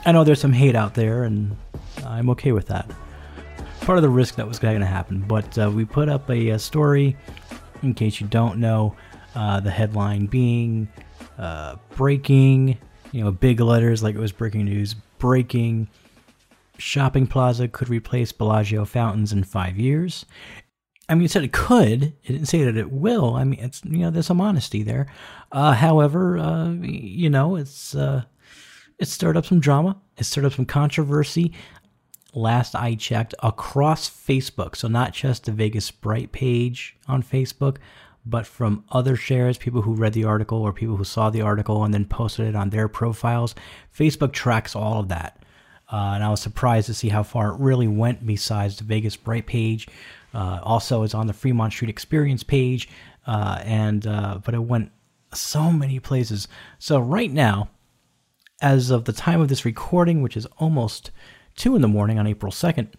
I 0.05 0.11
know 0.11 0.23
there's 0.23 0.39
some 0.39 0.53
hate 0.53 0.75
out 0.75 0.93
there, 0.93 1.23
and 1.23 1.57
I'm 2.05 2.29
okay 2.29 2.51
with 2.51 2.67
that. 2.67 2.87
Part 3.81 3.97
of 3.97 4.03
the 4.03 4.09
risk 4.09 4.35
that 4.35 4.47
was 4.47 4.59
going 4.59 4.79
to 4.79 4.85
happen, 4.85 5.21
but 5.21 5.57
uh, 5.57 5.71
we 5.71 5.83
put 5.83 6.09
up 6.09 6.29
a, 6.29 6.49
a, 6.49 6.59
story. 6.59 7.17
In 7.81 7.95
case 7.95 8.21
you 8.21 8.27
don't 8.27 8.59
know, 8.59 8.95
uh, 9.33 9.59
the 9.61 9.71
headline 9.71 10.27
being 10.27 10.89
uh, 11.39 11.77
breaking, 11.95 12.77
you 13.11 13.23
know, 13.23 13.31
big 13.31 13.59
letters 13.59 14.03
like 14.03 14.13
it 14.13 14.19
was 14.19 14.31
breaking 14.31 14.65
news. 14.65 14.93
Breaking 15.17 15.87
shopping 16.77 17.27
plaza 17.27 17.67
could 17.67 17.89
replace 17.89 18.31
Bellagio 18.31 18.85
fountains 18.85 19.31
in 19.31 19.43
five 19.43 19.77
years. 19.77 20.25
I 21.09 21.15
mean, 21.15 21.25
it 21.25 21.31
said 21.31 21.43
it 21.43 21.51
could. 21.51 22.03
It 22.23 22.27
didn't 22.31 22.47
say 22.47 22.63
that 22.63 22.77
it 22.77 22.91
will. 22.91 23.35
I 23.35 23.43
mean, 23.43 23.59
it's 23.59 23.83
you 23.83 23.99
know, 23.99 24.09
there's 24.09 24.25
some 24.25 24.41
honesty 24.41 24.83
there. 24.83 25.07
Uh, 25.51 25.73
however, 25.73 26.37
uh, 26.37 26.71
you 26.71 27.29
know, 27.29 27.55
it's 27.55 27.93
uh, 27.93 28.23
it 28.99 29.07
stirred 29.07 29.37
up 29.37 29.45
some 29.45 29.59
drama. 29.59 29.97
It 30.17 30.23
stirred 30.23 30.45
up 30.45 30.53
some 30.53 30.65
controversy. 30.65 31.53
Last 32.33 32.73
I 32.73 32.95
checked, 32.95 33.35
across 33.43 34.09
Facebook, 34.09 34.75
so 34.75 34.87
not 34.87 35.13
just 35.13 35.45
the 35.45 35.51
Vegas 35.51 35.91
Bright 35.91 36.31
page 36.31 36.95
on 37.07 37.21
Facebook, 37.21 37.77
but 38.25 38.47
from 38.47 38.85
other 38.89 39.15
shares, 39.15 39.57
people 39.57 39.83
who 39.83 39.93
read 39.93 40.13
the 40.13 40.23
article 40.23 40.59
or 40.59 40.73
people 40.73 40.95
who 40.95 41.03
saw 41.03 41.29
the 41.29 41.41
article 41.41 41.83
and 41.83 41.93
then 41.93 42.05
posted 42.05 42.47
it 42.47 42.55
on 42.55 42.69
their 42.69 42.87
profiles. 42.87 43.53
Facebook 43.95 44.31
tracks 44.31 44.75
all 44.75 44.99
of 44.99 45.09
that. 45.09 45.42
Uh, 45.93 46.13
and 46.15 46.23
I 46.23 46.29
was 46.31 46.41
surprised 46.41 46.87
to 46.87 46.93
see 46.95 47.09
how 47.09 47.21
far 47.21 47.53
it 47.53 47.59
really 47.59 47.87
went 47.87 48.25
besides 48.25 48.77
the 48.77 48.83
Vegas 48.83 49.15
Bright 49.15 49.45
page. 49.45 49.87
Uh, 50.33 50.59
also, 50.63 51.03
it's 51.03 51.13
on 51.13 51.27
the 51.27 51.33
Fremont 51.33 51.71
Street 51.71 51.89
Experience 51.89 52.41
page, 52.41 52.89
uh, 53.27 53.61
and 53.63 54.07
uh, 54.07 54.39
but 54.43 54.55
it 54.55 54.63
went 54.63 54.91
so 55.35 55.71
many 55.71 55.99
places. 55.99 56.47
So 56.79 56.97
right 56.97 57.31
now, 57.31 57.69
as 58.59 58.89
of 58.89 59.05
the 59.05 59.13
time 59.13 59.39
of 59.39 59.49
this 59.49 59.65
recording, 59.65 60.23
which 60.23 60.35
is 60.35 60.47
almost 60.57 61.11
two 61.55 61.75
in 61.75 61.83
the 61.83 61.87
morning 61.87 62.17
on 62.17 62.25
April 62.25 62.51
second, 62.51 62.89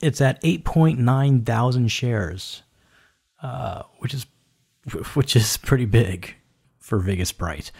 it's 0.00 0.20
at 0.20 0.40
eight 0.42 0.64
point 0.64 0.98
nine 0.98 1.44
thousand 1.44 1.92
shares, 1.92 2.64
uh, 3.40 3.84
which 3.98 4.14
is 4.14 4.26
which 5.14 5.36
is 5.36 5.58
pretty 5.58 5.84
big 5.84 6.34
for 6.80 6.98
Vegas 6.98 7.30
Bright. 7.30 7.70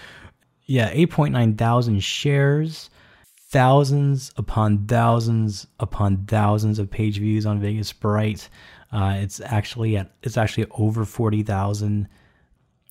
Yeah, 0.66 0.90
eight 0.92 1.10
point 1.10 1.32
nine 1.32 1.56
thousand 1.56 2.00
shares 2.04 2.90
thousands 3.54 4.32
upon 4.36 4.84
thousands 4.86 5.68
upon 5.78 6.24
thousands 6.26 6.80
of 6.80 6.90
page 6.90 7.18
views 7.18 7.46
on 7.46 7.60
Vegas 7.60 7.92
Bright. 7.92 8.48
Uh, 8.90 9.14
it's 9.18 9.40
actually 9.40 9.96
at 9.96 10.10
it's 10.24 10.36
actually 10.36 10.66
over 10.72 11.04
forty 11.04 11.44
thousand 11.44 12.08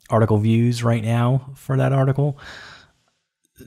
article 0.10 0.38
views 0.38 0.82
right 0.82 1.04
now 1.04 1.52
for 1.54 1.76
that 1.76 1.92
article. 1.92 2.40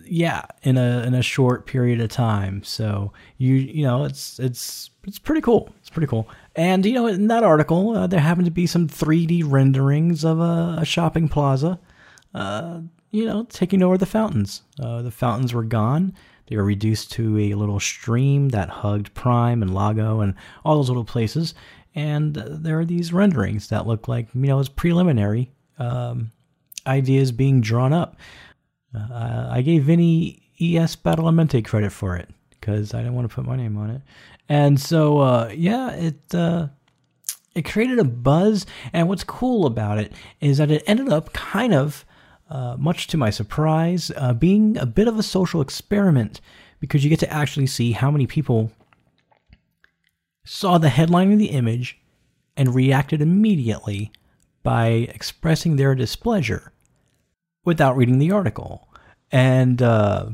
Yeah, 0.06 0.46
in 0.62 0.78
a 0.78 1.02
in 1.06 1.12
a 1.12 1.20
short 1.20 1.66
period 1.66 2.00
of 2.00 2.08
time. 2.08 2.64
So 2.64 3.12
you 3.36 3.52
you 3.56 3.82
know 3.82 4.04
it's 4.04 4.38
it's 4.38 4.88
it's 5.06 5.18
pretty 5.18 5.42
cool. 5.42 5.68
It's 5.80 5.90
pretty 5.90 6.06
cool. 6.06 6.26
And 6.54 6.86
you 6.86 6.94
know 6.94 7.08
in 7.08 7.26
that 7.26 7.44
article 7.44 7.94
uh, 7.94 8.06
there 8.06 8.20
happened 8.20 8.46
to 8.46 8.50
be 8.50 8.66
some 8.66 8.88
3D 8.88 9.42
renderings 9.44 10.24
of 10.24 10.40
a, 10.40 10.78
a 10.80 10.86
shopping 10.86 11.28
plaza. 11.28 11.78
Uh, 12.34 12.80
you 13.10 13.24
know, 13.24 13.44
taking 13.44 13.82
over 13.82 13.96
the 13.96 14.06
fountains. 14.06 14.62
Uh, 14.78 15.00
the 15.00 15.10
fountains 15.10 15.54
were 15.54 15.62
gone 15.62 16.14
they 16.48 16.56
were 16.56 16.64
reduced 16.64 17.12
to 17.12 17.38
a 17.38 17.54
little 17.54 17.80
stream 17.80 18.50
that 18.50 18.68
hugged 18.68 19.14
Prime 19.14 19.62
and 19.62 19.74
Lago 19.74 20.20
and 20.20 20.34
all 20.64 20.76
those 20.76 20.88
little 20.88 21.04
places. 21.04 21.54
And 21.94 22.34
there 22.34 22.78
are 22.78 22.84
these 22.84 23.12
renderings 23.12 23.68
that 23.68 23.86
look 23.86 24.06
like, 24.06 24.28
you 24.34 24.42
know, 24.42 24.60
it's 24.60 24.68
preliminary 24.68 25.50
um, 25.78 26.30
ideas 26.86 27.32
being 27.32 27.60
drawn 27.60 27.92
up. 27.92 28.16
Uh, 28.94 29.48
I 29.50 29.62
gave 29.62 29.84
Vinny 29.84 30.42
ES 30.60 30.96
Badalamenti 30.96 31.64
credit 31.64 31.92
for 31.92 32.16
it 32.16 32.28
because 32.50 32.94
I 32.94 32.98
didn't 32.98 33.14
want 33.14 33.28
to 33.28 33.34
put 33.34 33.46
my 33.46 33.56
name 33.56 33.76
on 33.76 33.90
it. 33.90 34.02
And 34.48 34.80
so, 34.80 35.18
uh, 35.18 35.52
yeah, 35.54 35.90
it 35.92 36.34
uh, 36.34 36.68
it 37.54 37.64
created 37.64 37.98
a 37.98 38.04
buzz. 38.04 38.66
And 38.92 39.08
what's 39.08 39.24
cool 39.24 39.66
about 39.66 39.98
it 39.98 40.12
is 40.40 40.58
that 40.58 40.70
it 40.70 40.84
ended 40.86 41.08
up 41.08 41.32
kind 41.32 41.74
of 41.74 42.04
uh, 42.48 42.76
much 42.78 43.06
to 43.08 43.16
my 43.16 43.30
surprise, 43.30 44.10
uh, 44.16 44.32
being 44.32 44.76
a 44.78 44.86
bit 44.86 45.08
of 45.08 45.18
a 45.18 45.22
social 45.22 45.60
experiment 45.60 46.40
because 46.80 47.02
you 47.02 47.10
get 47.10 47.20
to 47.20 47.32
actually 47.32 47.66
see 47.66 47.92
how 47.92 48.10
many 48.10 48.26
people 48.26 48.70
saw 50.44 50.78
the 50.78 50.88
headline 50.88 51.32
of 51.32 51.38
the 51.38 51.46
image 51.46 51.98
and 52.56 52.74
reacted 52.74 53.20
immediately 53.20 54.12
by 54.62 54.86
expressing 54.86 55.76
their 55.76 55.94
displeasure 55.94 56.72
without 57.64 57.96
reading 57.96 58.18
the 58.18 58.30
article. 58.30 58.88
And 59.32 59.82
uh, 59.82 60.30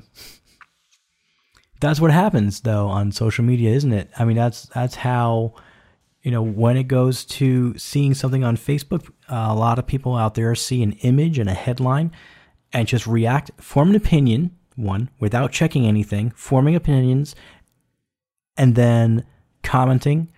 that's 1.81 2.01
what 2.01 2.11
happens, 2.11 2.61
though, 2.61 2.88
on 2.88 3.12
social 3.12 3.44
media, 3.44 3.70
isn't 3.70 3.92
it? 3.92 4.11
I 4.18 4.25
mean, 4.25 4.37
that's 4.37 4.66
that's 4.66 4.96
how 4.96 5.55
you 6.22 6.31
know, 6.31 6.42
when 6.42 6.77
it 6.77 6.85
goes 6.85 7.25
to 7.25 7.77
seeing 7.77 8.14
something 8.14 8.44
on 8.44 8.57
Facebook, 8.57 9.11
a 9.36 9.54
lot 9.54 9.78
of 9.78 9.86
people 9.86 10.16
out 10.16 10.34
there 10.34 10.54
see 10.54 10.82
an 10.82 10.92
image 11.00 11.38
and 11.38 11.48
a 11.48 11.54
headline 11.54 12.12
and 12.72 12.88
just 12.88 13.06
react, 13.06 13.50
form 13.58 13.90
an 13.90 13.96
opinion, 13.96 14.56
one, 14.76 15.10
without 15.20 15.52
checking 15.52 15.86
anything, 15.86 16.30
forming 16.30 16.74
opinions, 16.74 17.34
and 18.56 18.74
then 18.74 19.24
commenting, 19.62 20.28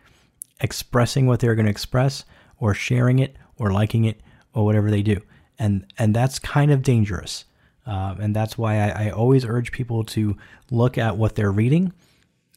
expressing 0.60 1.26
what 1.26 1.40
they're 1.40 1.54
going 1.54 1.66
to 1.66 1.70
express, 1.70 2.24
or 2.58 2.74
sharing 2.74 3.18
it, 3.18 3.36
or 3.56 3.72
liking 3.72 4.04
it, 4.04 4.20
or 4.52 4.64
whatever 4.64 4.90
they 4.90 5.02
do. 5.02 5.20
And, 5.58 5.86
and 5.98 6.14
that's 6.14 6.38
kind 6.38 6.70
of 6.70 6.82
dangerous. 6.82 7.44
Uh, 7.86 8.14
and 8.18 8.34
that's 8.34 8.56
why 8.58 8.78
I, 8.78 9.06
I 9.06 9.10
always 9.10 9.44
urge 9.44 9.70
people 9.70 10.04
to 10.04 10.36
look 10.70 10.98
at 10.98 11.16
what 11.16 11.34
they're 11.34 11.52
reading 11.52 11.92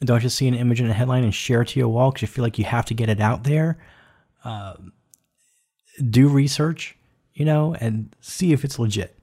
don't 0.06 0.20
just 0.20 0.38
see 0.38 0.48
an 0.48 0.54
image 0.54 0.80
in 0.80 0.90
a 0.90 0.94
headline 0.94 1.24
and 1.24 1.34
share 1.34 1.62
it 1.62 1.70
to 1.70 1.80
your 1.80 1.90
wall 1.90 2.12
because 2.12 2.22
you 2.22 2.28
feel 2.28 2.44
like 2.44 2.60
you 2.60 2.66
have 2.66 2.86
to 2.86 2.94
get 2.94 3.10
it 3.10 3.20
out 3.20 3.44
there. 3.44 3.78
Uh, 4.44 4.76
do 6.10 6.28
research, 6.28 6.96
you 7.34 7.46
know, 7.46 7.76
and 7.80 8.16
see 8.22 8.54
if 8.54 8.64
it's 8.64 8.80
legit. 8.80 9.18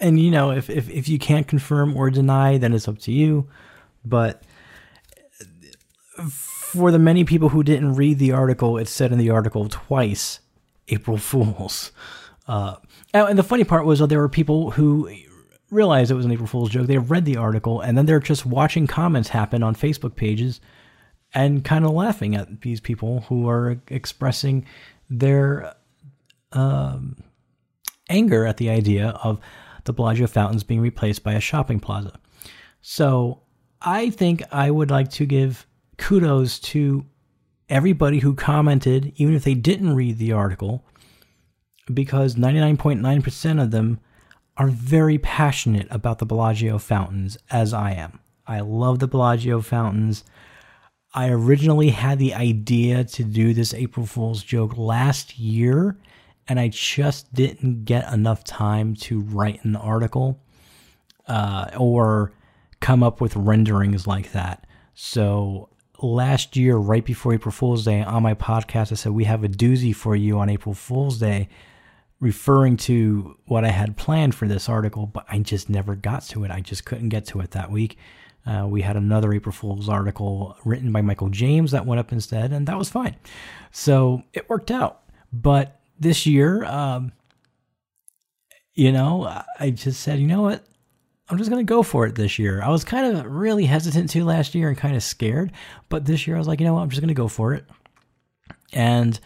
And 0.00 0.20
you 0.20 0.30
know, 0.30 0.50
if, 0.50 0.70
if 0.70 0.88
if 0.88 1.08
you 1.08 1.18
can't 1.18 1.48
confirm 1.48 1.96
or 1.96 2.10
deny, 2.10 2.56
then 2.56 2.72
it's 2.72 2.86
up 2.86 2.98
to 3.00 3.12
you. 3.12 3.48
But 4.04 4.42
for 6.30 6.90
the 6.90 6.98
many 6.98 7.24
people 7.24 7.48
who 7.48 7.62
didn't 7.62 7.94
read 7.94 8.18
the 8.18 8.32
article, 8.32 8.78
it 8.78 8.88
said 8.88 9.10
in 9.12 9.18
the 9.18 9.30
article 9.30 9.68
twice, 9.68 10.40
"April 10.88 11.16
Fools." 11.18 11.90
Uh, 12.46 12.76
and 13.12 13.38
the 13.38 13.42
funny 13.42 13.64
part 13.64 13.84
was 13.84 13.98
that 13.98 14.06
there 14.06 14.20
were 14.20 14.28
people 14.28 14.70
who 14.72 15.10
realized 15.70 16.10
it 16.10 16.14
was 16.14 16.24
an 16.24 16.32
April 16.32 16.46
Fool's 16.46 16.70
joke. 16.70 16.86
They 16.86 16.98
read 16.98 17.24
the 17.24 17.36
article 17.36 17.80
and 17.80 17.96
then 17.96 18.06
they're 18.06 18.20
just 18.20 18.46
watching 18.46 18.86
comments 18.86 19.28
happen 19.28 19.62
on 19.62 19.74
Facebook 19.74 20.16
pages 20.16 20.60
and 21.34 21.64
kind 21.64 21.84
of 21.84 21.92
laughing 21.92 22.34
at 22.34 22.62
these 22.62 22.80
people 22.80 23.20
who 23.28 23.48
are 23.48 23.80
expressing 23.88 24.64
their 25.10 25.74
um, 26.52 27.16
anger 28.08 28.46
at 28.46 28.56
the 28.56 28.70
idea 28.70 29.08
of 29.22 29.38
the 29.84 29.92
Bellagio 29.92 30.26
fountains 30.26 30.64
being 30.64 30.80
replaced 30.80 31.22
by 31.22 31.34
a 31.34 31.40
shopping 31.40 31.80
plaza. 31.80 32.18
So 32.80 33.42
I 33.80 34.10
think 34.10 34.42
I 34.52 34.70
would 34.70 34.90
like 34.90 35.10
to 35.12 35.26
give 35.26 35.66
kudos 35.96 36.58
to 36.60 37.04
everybody 37.68 38.20
who 38.20 38.34
commented, 38.34 39.12
even 39.16 39.34
if 39.34 39.44
they 39.44 39.54
didn't 39.54 39.94
read 39.94 40.18
the 40.18 40.32
article, 40.32 40.84
because 41.92 42.34
99.9% 42.34 43.62
of 43.62 43.70
them 43.70 44.00
are 44.56 44.68
very 44.68 45.18
passionate 45.18 45.86
about 45.90 46.18
the 46.18 46.26
Bellagio 46.26 46.78
fountains, 46.78 47.38
as 47.50 47.72
I 47.72 47.92
am. 47.92 48.20
I 48.46 48.60
love 48.60 48.98
the 48.98 49.08
Bellagio 49.08 49.60
fountains. 49.60 50.24
I 51.14 51.30
originally 51.30 51.90
had 51.90 52.18
the 52.18 52.34
idea 52.34 53.04
to 53.04 53.24
do 53.24 53.54
this 53.54 53.72
April 53.72 54.06
Fool's 54.06 54.42
joke 54.42 54.76
last 54.76 55.38
year, 55.38 55.96
and 56.46 56.60
I 56.60 56.68
just 56.68 57.32
didn't 57.32 57.84
get 57.84 58.12
enough 58.12 58.44
time 58.44 58.94
to 58.96 59.20
write 59.20 59.64
an 59.64 59.76
article 59.76 60.40
uh, 61.26 61.70
or 61.76 62.32
come 62.80 63.02
up 63.02 63.20
with 63.20 63.36
renderings 63.36 64.06
like 64.06 64.32
that. 64.32 64.66
So 64.94 65.70
last 66.02 66.56
year, 66.56 66.76
right 66.76 67.04
before 67.04 67.32
April 67.32 67.52
Fool's 67.52 67.84
Day, 67.84 68.02
on 68.02 68.22
my 68.22 68.34
podcast, 68.34 68.92
I 68.92 68.96
said, 68.96 69.12
We 69.12 69.24
have 69.24 69.44
a 69.44 69.48
doozy 69.48 69.94
for 69.94 70.14
you 70.14 70.38
on 70.38 70.48
April 70.48 70.74
Fool's 70.74 71.18
Day 71.18 71.48
referring 72.20 72.76
to 72.76 73.36
what 73.46 73.64
I 73.64 73.68
had 73.68 73.96
planned 73.96 74.34
for 74.34 74.48
this 74.48 74.68
article, 74.68 75.06
but 75.06 75.24
I 75.28 75.38
just 75.38 75.70
never 75.70 75.94
got 75.94 76.22
to 76.24 76.44
it. 76.44 76.50
I 76.50 76.60
just 76.60 76.84
couldn't 76.84 77.10
get 77.10 77.26
to 77.26 77.40
it 77.40 77.52
that 77.52 77.70
week. 77.70 77.96
Uh, 78.46 78.66
we 78.66 78.82
had 78.82 78.96
another 78.96 79.32
April 79.32 79.52
Fool's 79.52 79.88
article 79.88 80.56
written 80.64 80.90
by 80.90 81.02
Michael 81.02 81.28
James 81.28 81.72
that 81.72 81.84
went 81.84 81.98
up 81.98 82.12
instead, 82.12 82.52
and 82.52 82.66
that 82.66 82.78
was 82.78 82.88
fine. 82.88 83.16
So 83.72 84.22
it 84.32 84.48
worked 84.48 84.70
out. 84.70 85.02
But 85.32 85.80
this 86.00 86.26
year, 86.26 86.64
um, 86.64 87.12
you 88.74 88.92
know, 88.92 89.42
I 89.58 89.70
just 89.70 90.00
said, 90.00 90.18
you 90.18 90.26
know 90.26 90.42
what? 90.42 90.64
I'm 91.28 91.36
just 91.36 91.50
going 91.50 91.64
to 91.64 91.70
go 91.70 91.82
for 91.82 92.06
it 92.06 92.14
this 92.14 92.38
year. 92.38 92.62
I 92.62 92.70
was 92.70 92.84
kind 92.84 93.16
of 93.16 93.26
really 93.26 93.66
hesitant 93.66 94.08
to 94.10 94.24
last 94.24 94.54
year 94.54 94.68
and 94.68 94.78
kind 94.78 94.96
of 94.96 95.02
scared, 95.02 95.52
but 95.90 96.06
this 96.06 96.26
year 96.26 96.36
I 96.36 96.38
was 96.38 96.48
like, 96.48 96.60
you 96.60 96.64
know 96.64 96.74
what? 96.74 96.80
I'm 96.80 96.88
just 96.88 97.02
going 97.02 97.08
to 97.08 97.14
go 97.14 97.28
for 97.28 97.52
it. 97.52 97.64
And 98.72 99.18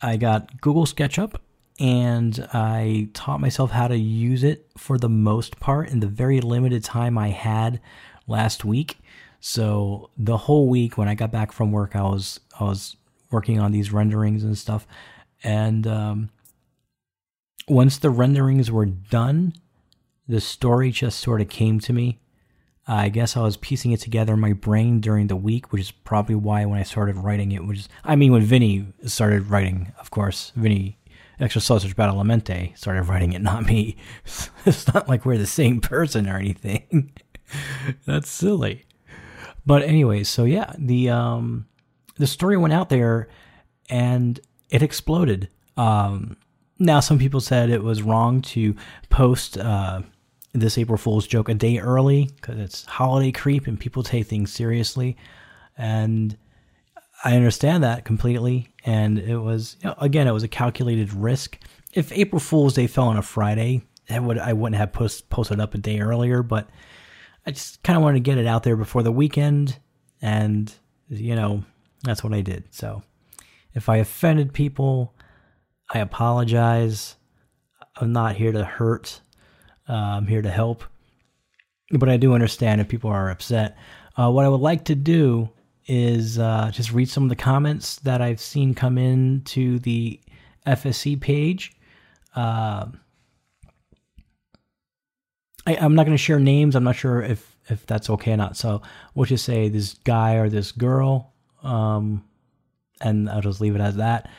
I 0.00 0.16
got 0.16 0.60
Google 0.60 0.84
SketchUp 0.84 1.36
and 1.78 2.48
I 2.52 3.08
taught 3.14 3.40
myself 3.40 3.70
how 3.70 3.86
to 3.88 3.96
use 3.96 4.42
it 4.42 4.68
for 4.76 4.98
the 4.98 5.08
most 5.08 5.60
part 5.60 5.90
in 5.90 6.00
the 6.00 6.08
very 6.08 6.40
limited 6.40 6.82
time 6.82 7.16
I 7.16 7.28
had 7.28 7.80
last 8.28 8.64
week. 8.64 8.98
So 9.40 10.10
the 10.16 10.36
whole 10.36 10.68
week 10.68 10.96
when 10.96 11.08
I 11.08 11.14
got 11.14 11.32
back 11.32 11.52
from 11.52 11.72
work, 11.72 11.96
I 11.96 12.02
was 12.02 12.40
I 12.60 12.64
was 12.64 12.96
working 13.30 13.58
on 13.58 13.72
these 13.72 13.92
renderings 13.92 14.44
and 14.44 14.56
stuff, 14.56 14.86
and 15.42 15.86
um, 15.86 16.30
once 17.68 17.98
the 17.98 18.10
renderings 18.10 18.70
were 18.70 18.86
done, 18.86 19.54
the 20.26 20.40
story 20.40 20.90
just 20.90 21.18
sort 21.20 21.40
of 21.40 21.48
came 21.48 21.80
to 21.80 21.92
me. 21.92 22.18
I 22.90 23.10
guess 23.10 23.36
I 23.36 23.42
was 23.42 23.58
piecing 23.58 23.92
it 23.92 24.00
together 24.00 24.32
in 24.32 24.40
my 24.40 24.54
brain 24.54 25.00
during 25.00 25.26
the 25.26 25.36
week, 25.36 25.72
which 25.72 25.82
is 25.82 25.90
probably 25.90 26.34
why 26.34 26.64
when 26.64 26.80
I 26.80 26.84
started 26.84 27.16
writing 27.16 27.52
it, 27.52 27.66
which 27.66 27.80
is, 27.80 27.88
I 28.02 28.16
mean, 28.16 28.32
when 28.32 28.42
Vinny 28.42 28.86
started 29.04 29.50
writing, 29.50 29.92
of 30.00 30.10
course, 30.10 30.52
Vinny 30.56 30.98
Extra 31.38 31.60
Sausage 31.60 31.94
Badalamenti 31.94 32.76
started 32.76 33.02
writing 33.02 33.34
it, 33.34 33.42
not 33.42 33.66
me. 33.66 33.96
it's 34.64 34.92
not 34.92 35.06
like 35.06 35.26
we're 35.26 35.36
the 35.36 35.46
same 35.46 35.80
person 35.82 36.28
or 36.28 36.38
anything. 36.38 37.12
That's 38.06 38.28
silly. 38.28 38.84
But 39.66 39.82
anyway, 39.82 40.24
so 40.24 40.44
yeah, 40.44 40.72
the 40.78 41.10
um, 41.10 41.66
the 42.16 42.26
story 42.26 42.56
went 42.56 42.72
out 42.72 42.88
there 42.88 43.28
and 43.88 44.38
it 44.70 44.82
exploded. 44.82 45.48
Um, 45.76 46.36
now, 46.78 47.00
some 47.00 47.18
people 47.18 47.40
said 47.40 47.70
it 47.70 47.82
was 47.82 48.02
wrong 48.02 48.40
to 48.42 48.74
post 49.10 49.58
uh, 49.58 50.02
this 50.52 50.78
April 50.78 50.98
Fool's 50.98 51.26
joke 51.26 51.48
a 51.48 51.54
day 51.54 51.78
early 51.78 52.30
because 52.36 52.58
it's 52.58 52.84
holiday 52.84 53.32
creep 53.32 53.66
and 53.66 53.78
people 53.78 54.02
take 54.02 54.26
things 54.26 54.52
seriously. 54.52 55.16
And 55.76 56.36
I 57.24 57.36
understand 57.36 57.82
that 57.84 58.04
completely. 58.04 58.68
And 58.84 59.18
it 59.18 59.38
was, 59.38 59.76
you 59.82 59.88
know, 59.88 59.96
again, 59.98 60.28
it 60.28 60.32
was 60.32 60.44
a 60.44 60.48
calculated 60.48 61.12
risk. 61.12 61.58
If 61.92 62.12
April 62.12 62.40
Fool's 62.40 62.74
Day 62.74 62.86
fell 62.86 63.08
on 63.08 63.16
a 63.16 63.22
Friday, 63.22 63.82
I 64.08 64.20
would 64.20 64.38
I 64.38 64.52
wouldn't 64.52 64.78
have 64.78 64.92
post, 64.92 65.28
posted 65.30 65.60
up 65.60 65.74
a 65.74 65.78
day 65.78 66.00
earlier, 66.00 66.42
but 66.42 66.68
I 67.48 67.50
just 67.50 67.82
kind 67.82 67.96
of 67.96 68.02
wanted 68.02 68.16
to 68.16 68.30
get 68.30 68.36
it 68.36 68.46
out 68.46 68.62
there 68.62 68.76
before 68.76 69.02
the 69.02 69.10
weekend, 69.10 69.78
and 70.20 70.70
you 71.08 71.34
know 71.34 71.64
that's 72.02 72.22
what 72.22 72.34
I 72.34 72.42
did. 72.42 72.64
So 72.72 73.02
if 73.72 73.88
I 73.88 73.96
offended 73.96 74.52
people, 74.52 75.14
I 75.88 76.00
apologize. 76.00 77.16
I'm 77.96 78.12
not 78.12 78.36
here 78.36 78.52
to 78.52 78.66
hurt. 78.66 79.22
Uh, 79.88 79.94
I'm 79.94 80.26
here 80.26 80.42
to 80.42 80.50
help. 80.50 80.84
But 81.90 82.10
I 82.10 82.18
do 82.18 82.34
understand 82.34 82.82
if 82.82 82.88
people 82.88 83.08
are 83.08 83.30
upset. 83.30 83.78
Uh, 84.14 84.30
what 84.30 84.44
I 84.44 84.48
would 84.50 84.60
like 84.60 84.84
to 84.84 84.94
do 84.94 85.48
is 85.86 86.38
uh, 86.38 86.70
just 86.70 86.92
read 86.92 87.08
some 87.08 87.22
of 87.22 87.30
the 87.30 87.34
comments 87.36 87.96
that 88.00 88.20
I've 88.20 88.42
seen 88.42 88.74
come 88.74 88.98
in 88.98 89.40
to 89.46 89.78
the 89.78 90.20
FSE 90.66 91.18
page. 91.18 91.72
Uh, 92.36 92.88
I, 95.68 95.84
am 95.84 95.94
not 95.94 96.06
going 96.06 96.16
to 96.16 96.22
share 96.22 96.40
names. 96.40 96.74
I'm 96.74 96.84
not 96.84 96.96
sure 96.96 97.22
if 97.22 97.56
if 97.68 97.84
that's 97.84 98.08
okay 98.08 98.32
or 98.32 98.36
not. 98.38 98.56
So 98.56 98.80
we'll 99.14 99.26
just 99.26 99.44
say 99.44 99.68
this 99.68 99.94
guy 100.04 100.36
or 100.36 100.48
this 100.48 100.72
girl, 100.72 101.34
um, 101.62 102.24
and 103.00 103.28
I'll 103.28 103.42
just 103.42 103.60
leave 103.60 103.74
it 103.74 103.80
as 103.80 103.96
that. 103.96 104.30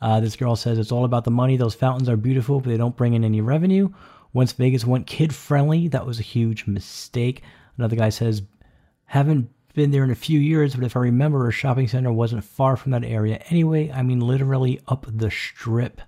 Uh, 0.00 0.20
this 0.20 0.36
girl 0.36 0.56
says 0.56 0.78
it's 0.78 0.92
all 0.92 1.04
about 1.04 1.24
the 1.24 1.30
money. 1.30 1.58
Those 1.58 1.74
fountains 1.74 2.08
are 2.08 2.16
beautiful, 2.16 2.60
but 2.60 2.70
they 2.70 2.78
don't 2.78 2.96
bring 2.96 3.12
in 3.12 3.24
any 3.24 3.42
revenue. 3.42 3.90
Once 4.32 4.52
Vegas 4.52 4.86
went 4.86 5.06
kid 5.06 5.34
friendly, 5.34 5.88
that 5.88 6.06
was 6.06 6.18
a 6.18 6.22
huge 6.22 6.66
mistake. 6.66 7.42
Another 7.76 7.96
guy 7.96 8.08
says, 8.08 8.40
haven't 9.04 9.50
been 9.74 9.90
there 9.90 10.04
in 10.04 10.10
a 10.10 10.14
few 10.14 10.40
years, 10.40 10.74
but 10.74 10.84
if 10.84 10.96
I 10.96 11.00
remember, 11.00 11.46
a 11.46 11.52
shopping 11.52 11.88
center 11.88 12.12
wasn't 12.12 12.44
far 12.44 12.76
from 12.76 12.92
that 12.92 13.04
area 13.04 13.42
anyway. 13.50 13.90
I 13.90 14.02
mean, 14.02 14.20
literally 14.20 14.80
up 14.88 15.04
the 15.06 15.30
strip. 15.30 16.00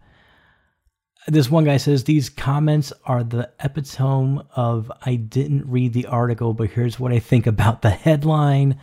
This 1.29 1.49
one 1.49 1.65
guy 1.65 1.77
says 1.77 2.05
these 2.05 2.29
comments 2.29 2.93
are 3.05 3.23
the 3.23 3.51
epitome 3.63 4.41
of 4.57 4.91
I 5.07 5.15
didn't 5.15 5.71
read 5.71 5.93
the 5.93 6.07
article, 6.07 6.53
but 6.53 6.71
here's 6.71 6.99
what 6.99 7.13
I 7.13 7.21
think 7.21 7.47
about 7.47 7.83
the 7.83 7.91
headline. 7.91 8.79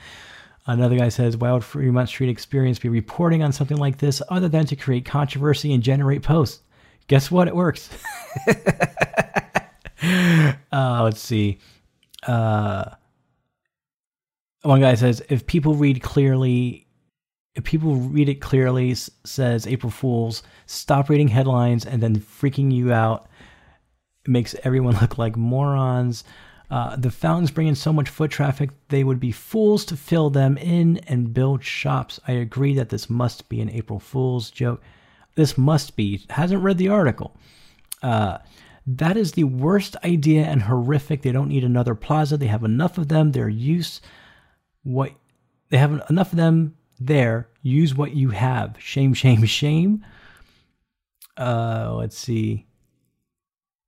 Another 0.66 0.96
guy 0.98 1.10
says, 1.10 1.36
Why 1.36 1.52
would 1.52 1.66
Fremont 1.66 2.08
Street 2.08 2.30
Experience 2.30 2.80
be 2.80 2.90
reporting 2.90 3.44
on 3.44 3.52
something 3.52 3.78
like 3.78 3.98
this 3.98 4.22
other 4.30 4.48
than 4.48 4.66
to 4.68 4.76
create 4.76 5.04
controversy 5.04 5.74
and 5.74 5.84
generate 5.84 6.22
posts? 6.22 6.62
Guess 7.08 7.30
what? 7.30 7.48
It 7.48 7.56
works. 7.56 7.90
uh, 10.72 11.04
let's 11.04 11.20
see. 11.20 11.58
Uh, 12.24 12.86
one 14.62 14.82
guy 14.82 14.94
says, 14.96 15.24
If 15.28 15.46
people 15.46 15.74
read 15.74 16.02
clearly, 16.02 16.88
if 17.56 17.64
people 17.64 17.96
read 17.96 18.30
it 18.30 18.42
clearly, 18.42 18.96
says 18.96 19.68
April 19.68 19.92
Fools, 19.92 20.44
stop 20.66 21.10
reading 21.10 21.28
headlines 21.28 21.86
and 21.86 22.02
then 22.02 22.18
freaking 22.18 22.72
you 22.72 22.94
out. 22.94 23.28
It 24.26 24.32
makes 24.32 24.56
everyone 24.64 24.98
look 25.02 25.18
like 25.18 25.36
morons. 25.36 26.24
Uh, 26.70 26.96
the 26.96 27.10
fountains 27.10 27.50
bring 27.50 27.68
in 27.68 27.76
so 27.76 27.92
much 27.92 28.10
foot 28.10 28.30
traffic, 28.30 28.70
they 28.90 29.04
would 29.04 29.20
be 29.20 29.32
fools 29.32 29.84
to 29.86 29.98
fill 29.98 30.30
them 30.30 30.56
in 30.58 30.98
and 31.08 31.34
build 31.34 31.64
shops. 31.64 32.20
I 32.28 32.34
agree 32.34 32.76
that 32.76 32.90
this 32.90 33.10
must 33.10 33.50
be 33.50 33.60
an 33.60 33.72
April 33.72 34.00
Fool's 34.00 34.52
joke. 34.52 34.82
This 35.34 35.58
must 35.58 35.96
be. 35.96 36.24
Hasn't 36.30 36.62
read 36.62 36.78
the 36.78 36.90
article. 36.90 37.36
Uh, 38.04 38.38
that 38.86 39.18
is 39.18 39.32
the 39.32 39.46
worst 39.46 39.96
idea 40.04 40.44
and 40.44 40.62
horrific. 40.62 41.24
They 41.24 41.32
don't 41.32 41.50
need 41.50 41.64
another 41.64 41.96
plaza. 41.96 42.38
They 42.38 42.48
have 42.48 42.64
enough 42.64 42.98
of 42.98 43.08
them. 43.08 43.32
Their 43.32 43.50
use, 43.50 44.00
what 44.84 45.12
they 45.70 45.78
have 45.78 46.04
enough 46.10 46.32
of 46.32 46.38
them 46.38 46.76
there. 47.00 47.50
Use 47.62 47.96
what 47.96 48.14
you 48.14 48.30
have. 48.30 48.76
Shame, 48.80 49.14
shame, 49.14 49.46
shame. 49.46 50.06
Uh, 51.38 51.94
let's 51.96 52.18
see 52.18 52.66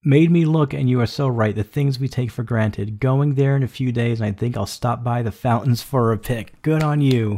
made 0.03 0.31
me 0.31 0.45
look, 0.45 0.73
and 0.73 0.89
you 0.89 0.99
are 0.99 1.07
so 1.07 1.27
right. 1.27 1.55
The 1.55 1.63
things 1.63 1.99
we 1.99 2.07
take 2.07 2.31
for 2.31 2.43
granted. 2.43 2.99
Going 2.99 3.35
there 3.35 3.55
in 3.55 3.63
a 3.63 3.67
few 3.67 3.91
days, 3.91 4.19
and 4.19 4.27
I 4.27 4.31
think 4.31 4.57
I'll 4.57 4.65
stop 4.65 5.03
by 5.03 5.21
the 5.21 5.31
fountains 5.31 5.81
for 5.81 6.11
a 6.11 6.17
pic. 6.17 6.61
Good 6.61 6.83
on 6.83 7.01
you. 7.01 7.37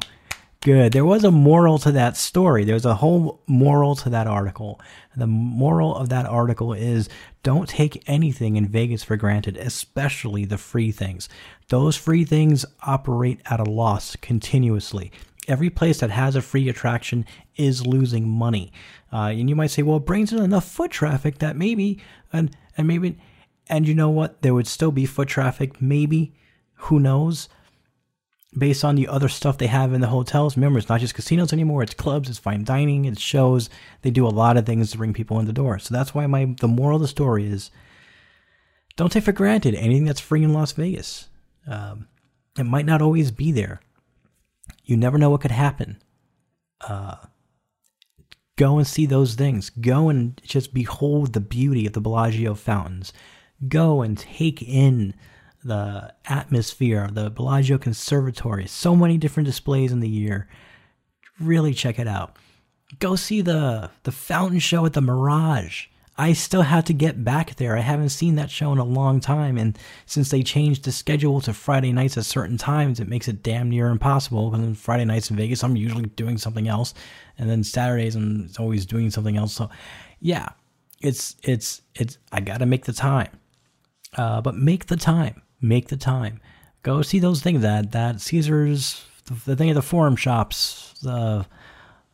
Good. 0.61 0.93
There 0.93 1.03
was 1.03 1.25
a 1.25 1.31
moral 1.31 1.77
to 1.79 1.91
that 1.91 2.15
story. 2.15 2.63
There's 2.63 2.85
a 2.85 2.95
whole 2.95 3.41
moral 3.47 3.95
to 3.97 4.09
that 4.11 4.27
article. 4.27 4.79
The 5.13 5.27
moral 5.27 5.93
of 5.93 6.07
that 6.07 6.25
article 6.25 6.71
is 6.71 7.09
don't 7.43 7.67
take 7.67 8.01
anything 8.07 8.55
in 8.55 8.69
Vegas 8.69 9.03
for 9.03 9.17
granted, 9.17 9.57
especially 9.57 10.45
the 10.45 10.57
free 10.57 10.93
things. 10.93 11.27
Those 11.67 11.97
free 11.97 12.23
things 12.23 12.65
operate 12.81 13.41
at 13.49 13.59
a 13.59 13.69
loss 13.69 14.15
continuously. 14.15 15.11
Every 15.47 15.69
place 15.69 15.99
that 15.99 16.09
has 16.09 16.35
a 16.35 16.41
free 16.41 16.69
attraction 16.69 17.25
is 17.55 17.85
losing 17.85 18.29
money. 18.29 18.71
Uh, 19.11 19.33
and 19.33 19.49
you 19.49 19.55
might 19.55 19.71
say, 19.71 19.81
well, 19.83 19.97
it 19.97 20.05
brings 20.05 20.31
in 20.31 20.41
enough 20.41 20.65
foot 20.65 20.91
traffic 20.91 21.39
that 21.39 21.57
maybe, 21.57 21.99
and, 22.31 22.55
and 22.77 22.87
maybe, 22.87 23.17
and 23.67 23.87
you 23.87 23.93
know 23.93 24.09
what? 24.09 24.41
There 24.41 24.53
would 24.53 24.67
still 24.67 24.91
be 24.91 25.05
foot 25.05 25.27
traffic, 25.27 25.81
maybe. 25.81 26.33
Who 26.75 26.99
knows? 26.99 27.49
Based 28.57 28.85
on 28.85 28.95
the 28.95 29.07
other 29.07 29.29
stuff 29.29 29.57
they 29.57 29.67
have 29.67 29.93
in 29.93 30.01
the 30.01 30.07
hotels. 30.07 30.55
Remember, 30.55 30.79
it's 30.79 30.89
not 30.89 31.01
just 31.01 31.15
casinos 31.15 31.51
anymore. 31.51 31.83
It's 31.83 31.93
clubs, 31.93 32.29
it's 32.29 32.39
fine 32.39 32.63
dining, 32.63 33.05
it's 33.05 33.21
shows. 33.21 33.69
They 34.01 34.11
do 34.11 34.27
a 34.27 34.29
lot 34.29 34.57
of 34.57 34.65
things 34.65 34.91
to 34.91 34.97
bring 34.97 35.13
people 35.13 35.39
in 35.39 35.45
the 35.45 35.53
door. 35.53 35.79
So 35.79 35.93
that's 35.93 36.13
why 36.13 36.27
my 36.27 36.53
the 36.59 36.67
moral 36.67 36.97
of 36.97 37.01
the 37.01 37.07
story 37.07 37.45
is 37.45 37.71
don't 38.95 39.11
take 39.11 39.23
for 39.23 39.31
granted 39.31 39.75
anything 39.75 40.05
that's 40.05 40.19
free 40.19 40.43
in 40.43 40.53
Las 40.53 40.71
Vegas. 40.73 41.29
Um, 41.67 42.07
it 42.57 42.65
might 42.65 42.85
not 42.85 43.01
always 43.01 43.31
be 43.31 43.51
there. 43.51 43.81
You 44.83 44.97
never 44.97 45.17
know 45.17 45.29
what 45.29 45.41
could 45.41 45.51
happen. 45.51 46.01
Uh, 46.81 47.15
Go 48.55 48.77
and 48.77 48.85
see 48.85 49.05
those 49.05 49.33
things. 49.33 49.69
Go 49.71 50.09
and 50.09 50.39
just 50.45 50.73
behold 50.73 51.33
the 51.33 51.39
beauty 51.39 51.87
of 51.87 51.93
the 51.93 52.01
Bellagio 52.01 52.53
fountains. 52.53 53.11
Go 53.67 54.01
and 54.01 54.17
take 54.17 54.61
in 54.61 55.15
the 55.63 56.13
atmosphere 56.25 57.03
of 57.03 57.15
the 57.15 57.31
Bellagio 57.31 57.79
Conservatory. 57.79 58.67
So 58.67 58.95
many 58.95 59.17
different 59.17 59.47
displays 59.47 59.91
in 59.91 60.01
the 60.01 60.09
year. 60.09 60.47
Really 61.39 61.73
check 61.73 61.97
it 61.97 62.07
out. 62.07 62.37
Go 62.99 63.15
see 63.15 63.41
the 63.41 63.89
the 64.03 64.11
fountain 64.11 64.59
show 64.59 64.85
at 64.85 64.93
the 64.93 65.01
Mirage. 65.01 65.87
I 66.15 66.33
still 66.33 66.61
have 66.61 66.83
to 66.85 66.93
get 66.93 67.23
back 67.23 67.55
there. 67.55 67.75
I 67.75 67.81
haven't 67.81 68.09
seen 68.09 68.35
that 68.35 68.51
show 68.51 68.71
in 68.71 68.77
a 68.77 68.83
long 68.83 69.19
time, 69.19 69.57
and 69.57 69.77
since 70.05 70.29
they 70.29 70.43
changed 70.43 70.83
the 70.83 70.91
schedule 70.91 71.41
to 71.41 71.53
Friday 71.53 71.91
nights 71.91 72.17
at 72.17 72.25
certain 72.25 72.57
times, 72.57 72.99
it 72.99 73.07
makes 73.07 73.27
it 73.27 73.41
damn 73.41 73.69
near 73.69 73.87
impossible. 73.87 74.51
Because 74.51 74.77
Friday 74.77 75.05
nights 75.05 75.31
in 75.31 75.37
Vegas, 75.37 75.63
I'm 75.63 75.75
usually 75.75 76.05
doing 76.05 76.37
something 76.37 76.67
else, 76.67 76.93
and 77.37 77.49
then 77.49 77.63
Saturdays 77.63 78.15
I'm 78.15 78.49
always 78.59 78.85
doing 78.85 79.09
something 79.09 79.37
else. 79.37 79.53
So, 79.53 79.71
yeah, 80.19 80.49
it's 81.01 81.35
it's 81.41 81.81
it's. 81.95 82.19
I 82.31 82.41
got 82.41 82.59
to 82.59 82.67
make 82.67 82.85
the 82.85 82.93
time, 82.93 83.39
uh, 84.15 84.41
but 84.41 84.55
make 84.55 84.85
the 84.85 84.97
time, 84.97 85.41
make 85.61 85.87
the 85.87 85.97
time. 85.97 86.41
Go 86.83 87.01
see 87.01 87.17
those 87.17 87.41
things 87.41 87.63
that 87.63 87.91
that 87.93 88.21
Caesar's 88.21 89.03
the, 89.25 89.33
the 89.45 89.55
thing 89.55 89.71
at 89.71 89.75
the 89.75 89.81
Forum 89.81 90.15
Shops, 90.15 90.93
the 91.01 91.47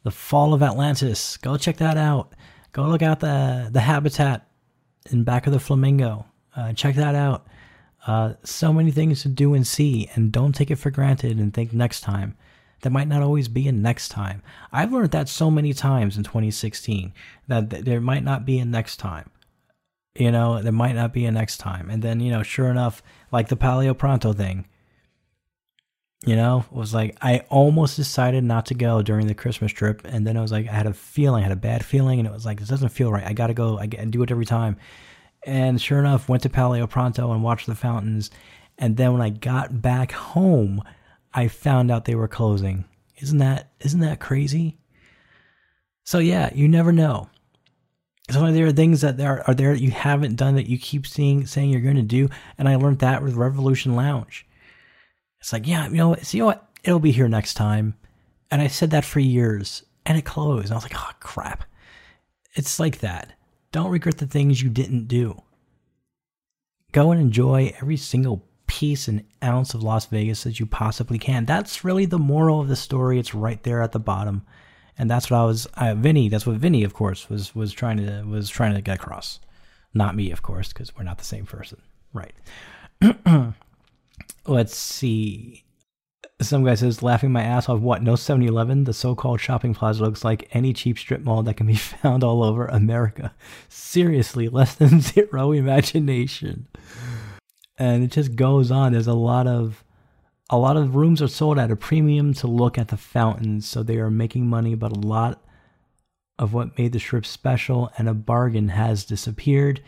the 0.03 0.11
Fall 0.11 0.53
of 0.53 0.63
Atlantis. 0.63 1.35
Go 1.35 1.57
check 1.57 1.77
that 1.77 1.97
out. 1.97 2.33
Go 2.71 2.87
look 2.87 3.01
out 3.01 3.19
the 3.19 3.69
the 3.71 3.81
habitat 3.81 4.47
in 5.11 5.23
back 5.23 5.47
of 5.47 5.53
the 5.53 5.59
Flamingo. 5.59 6.25
Uh, 6.55 6.73
check 6.73 6.95
that 6.95 7.15
out. 7.15 7.47
Uh, 8.07 8.33
so 8.43 8.71
many 8.71 8.91
things 8.91 9.21
to 9.21 9.27
do 9.27 9.53
and 9.53 9.67
see, 9.67 10.09
and 10.15 10.31
don't 10.31 10.53
take 10.53 10.71
it 10.71 10.77
for 10.77 10.89
granted 10.89 11.37
and 11.37 11.53
think 11.53 11.73
next 11.73 12.01
time. 12.01 12.37
There 12.81 12.91
might 12.91 13.09
not 13.09 13.21
always 13.21 13.49
be 13.49 13.67
a 13.67 13.71
next 13.71 14.09
time. 14.09 14.41
I've 14.71 14.93
learned 14.93 15.11
that 15.11 15.27
so 15.27 15.51
many 15.51 15.73
times 15.73 16.15
in 16.15 16.23
2016 16.23 17.13
that 17.47 17.69
th- 17.69 17.83
there 17.83 17.99
might 17.99 18.23
not 18.23 18.45
be 18.45 18.57
a 18.59 18.65
next 18.65 18.97
time. 18.97 19.29
You 20.15 20.31
know, 20.31 20.61
there 20.61 20.71
might 20.71 20.95
not 20.95 21.13
be 21.13 21.25
a 21.25 21.31
next 21.31 21.57
time. 21.57 21.89
And 21.89 22.01
then, 22.01 22.19
you 22.21 22.31
know, 22.31 22.41
sure 22.41 22.69
enough, 22.69 23.03
like 23.31 23.49
the 23.49 23.57
Palio 23.57 23.93
Pronto 23.93 24.31
thing, 24.31 24.65
you 26.25 26.35
know, 26.35 26.65
it 26.69 26.75
was 26.75 26.93
like 26.93 27.17
I 27.21 27.39
almost 27.49 27.95
decided 27.95 28.43
not 28.43 28.65
to 28.67 28.73
go 28.73 29.01
during 29.01 29.27
the 29.27 29.33
Christmas 29.33 29.71
trip, 29.71 30.01
and 30.03 30.27
then 30.27 30.35
I 30.35 30.41
was 30.41 30.51
like, 30.51 30.67
I 30.67 30.73
had 30.73 30.85
a 30.85 30.93
feeling, 30.93 31.41
I 31.43 31.47
had 31.47 31.53
a 31.53 31.55
bad 31.55 31.85
feeling, 31.85 32.19
and 32.19 32.27
it 32.27 32.33
was 32.33 32.45
like 32.45 32.59
this 32.59 32.69
doesn't 32.69 32.89
feel 32.89 33.11
right. 33.11 33.25
I 33.25 33.33
gotta 33.33 33.53
go. 33.53 33.79
I, 33.79 33.85
do 33.87 34.23
it 34.23 34.31
every 34.31 34.45
time, 34.45 34.77
and 35.43 35.81
sure 35.81 35.99
enough, 35.99 36.27
went 36.27 36.43
to 36.43 36.49
Palio 36.49 36.87
Pronto 36.87 37.31
and 37.31 37.41
watched 37.41 37.67
the 37.67 37.75
fountains, 37.75 38.31
and 38.77 38.97
then 38.97 39.13
when 39.13 39.21
I 39.21 39.29
got 39.29 39.81
back 39.81 40.11
home, 40.11 40.81
I 41.33 41.47
found 41.47 41.89
out 41.89 42.05
they 42.05 42.15
were 42.15 42.27
closing. 42.27 42.85
Isn't 43.17 43.37
that 43.37 43.71
isn't 43.79 44.01
that 44.01 44.19
crazy? 44.19 44.77
So 46.03 46.19
yeah, 46.19 46.49
you 46.53 46.67
never 46.67 46.91
know. 46.91 47.29
So 48.29 48.51
there 48.51 48.67
are 48.67 48.71
things 48.71 49.01
that 49.01 49.17
there 49.17 49.47
are 49.47 49.53
there 49.53 49.73
that 49.73 49.81
you 49.81 49.91
haven't 49.91 50.35
done 50.35 50.55
that 50.55 50.67
you 50.67 50.77
keep 50.77 51.07
seeing 51.07 51.45
saying 51.45 51.69
you're 51.69 51.81
going 51.81 51.95
to 51.95 52.01
do, 52.01 52.29
and 52.57 52.67
I 52.67 52.75
learned 52.75 52.99
that 52.99 53.23
with 53.23 53.35
Revolution 53.35 53.95
Lounge. 53.95 54.45
It's 55.39 55.53
like, 55.53 55.67
yeah, 55.67 55.87
you 55.87 55.95
know, 55.95 56.15
so 56.21 56.37
you 56.37 56.43
know 56.43 56.47
what? 56.47 56.67
It'll 56.83 56.99
be 56.99 57.11
here 57.11 57.27
next 57.27 57.55
time. 57.55 57.95
And 58.51 58.61
I 58.61 58.67
said 58.67 58.91
that 58.91 59.05
for 59.05 59.19
years, 59.19 59.83
and 60.05 60.17
it 60.17 60.25
closed. 60.25 60.65
And 60.65 60.73
I 60.73 60.75
was 60.75 60.83
like, 60.83 60.95
oh 60.95 61.11
crap. 61.19 61.63
It's 62.53 62.79
like 62.79 62.99
that. 62.99 63.33
Don't 63.71 63.91
regret 63.91 64.17
the 64.17 64.27
things 64.27 64.61
you 64.61 64.69
didn't 64.69 65.07
do. 65.07 65.41
Go 66.91 67.11
and 67.11 67.21
enjoy 67.21 67.73
every 67.79 67.97
single 67.97 68.43
piece 68.65 69.07
and 69.07 69.23
ounce 69.43 69.73
of 69.73 69.83
Las 69.83 70.07
Vegas 70.07 70.43
that 70.43 70.59
you 70.59 70.65
possibly 70.65 71.19
can. 71.19 71.45
That's 71.45 71.83
really 71.83 72.05
the 72.05 72.17
moral 72.17 72.59
of 72.61 72.67
the 72.67 72.75
story. 72.75 73.19
It's 73.19 73.35
right 73.35 73.61
there 73.63 73.81
at 73.81 73.91
the 73.91 73.99
bottom, 73.99 74.45
and 74.97 75.09
that's 75.09 75.29
what 75.29 75.37
I 75.37 75.45
was. 75.45 75.65
Uh, 75.75 75.95
Vinny, 75.95 76.29
that's 76.29 76.47
what 76.47 76.57
Vinny, 76.57 76.83
of 76.83 76.93
course, 76.93 77.29
was 77.29 77.53
was 77.53 77.73
trying 77.73 77.97
to 77.97 78.23
was 78.23 78.49
trying 78.49 78.73
to 78.73 78.81
get 78.81 78.95
across. 78.95 79.39
Not 79.93 80.15
me, 80.15 80.31
of 80.31 80.41
course, 80.41 80.69
because 80.69 80.95
we're 80.95 81.03
not 81.03 81.17
the 81.17 81.23
same 81.23 81.45
person, 81.45 81.81
right? 82.13 82.33
Let's 84.49 84.75
see. 84.75 85.63
Some 86.41 86.63
guy 86.63 86.73
says, 86.73 87.03
laughing 87.03 87.31
my 87.31 87.43
ass 87.43 87.69
off. 87.69 87.81
What? 87.81 88.01
No 88.01 88.15
7 88.15 88.41
Eleven? 88.41 88.85
The 88.85 88.93
so 88.93 89.13
called 89.13 89.39
shopping 89.39 89.75
plaza 89.75 90.03
looks 90.03 90.23
like 90.23 90.49
any 90.53 90.73
cheap 90.73 90.97
strip 90.97 91.21
mall 91.21 91.43
that 91.43 91.55
can 91.55 91.67
be 91.67 91.75
found 91.75 92.23
all 92.23 92.41
over 92.41 92.65
America. 92.65 93.35
Seriously, 93.67 94.49
less 94.49 94.73
than 94.73 95.01
zero 95.01 95.51
imagination. 95.51 96.67
And 97.77 98.03
it 98.03 98.11
just 98.11 98.35
goes 98.35 98.71
on. 98.71 98.93
There's 98.93 99.07
a 99.07 99.13
lot 99.13 99.45
of. 99.45 99.83
A 100.51 100.57
lot 100.57 100.77
of 100.77 100.95
rooms 100.95 101.21
are 101.21 101.27
sold 101.27 101.59
at 101.59 101.69
a 101.69 101.75
premium 101.75 102.33
to 102.33 102.47
look 102.47 102.79
at 102.79 102.87
the 102.87 102.97
fountains, 102.97 103.67
so 103.67 103.83
they 103.83 103.97
are 103.97 104.09
making 104.09 104.47
money, 104.47 104.73
but 104.73 104.91
a 104.91 104.99
lot 104.99 105.43
of 106.39 106.53
what 106.53 106.75
made 106.75 106.91
the 106.91 106.99
strip 106.99 107.23
special 107.23 107.91
and 107.99 108.09
a 108.09 108.15
bargain 108.15 108.69
has 108.69 109.05
disappeared 109.05 109.83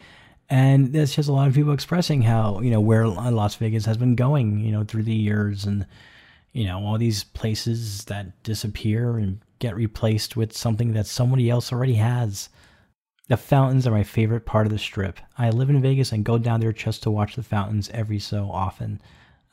and 0.51 0.91
there's 0.91 1.15
just 1.15 1.29
a 1.29 1.31
lot 1.31 1.47
of 1.47 1.55
people 1.55 1.71
expressing 1.71 2.21
how 2.21 2.59
you 2.59 2.69
know 2.69 2.81
where 2.81 3.07
Las 3.07 3.55
Vegas 3.55 3.85
has 3.85 3.95
been 3.95 4.15
going, 4.15 4.59
you 4.59 4.71
know, 4.71 4.83
through 4.83 5.03
the 5.03 5.13
years, 5.13 5.63
and 5.63 5.87
you 6.51 6.65
know 6.65 6.85
all 6.85 6.97
these 6.97 7.23
places 7.23 8.03
that 8.05 8.43
disappear 8.43 9.17
and 9.17 9.39
get 9.59 9.77
replaced 9.77 10.35
with 10.35 10.55
something 10.55 10.91
that 10.91 11.07
somebody 11.07 11.49
else 11.49 11.71
already 11.71 11.93
has. 11.93 12.49
The 13.29 13.37
fountains 13.37 13.87
are 13.87 13.91
my 13.91 14.03
favorite 14.03 14.45
part 14.45 14.67
of 14.67 14.73
the 14.73 14.77
strip. 14.77 15.21
I 15.37 15.51
live 15.51 15.69
in 15.69 15.81
Vegas 15.81 16.11
and 16.11 16.25
go 16.25 16.37
down 16.37 16.59
there 16.59 16.73
just 16.73 17.01
to 17.03 17.11
watch 17.11 17.37
the 17.37 17.43
fountains 17.43 17.89
every 17.93 18.19
so 18.19 18.51
often. 18.51 19.01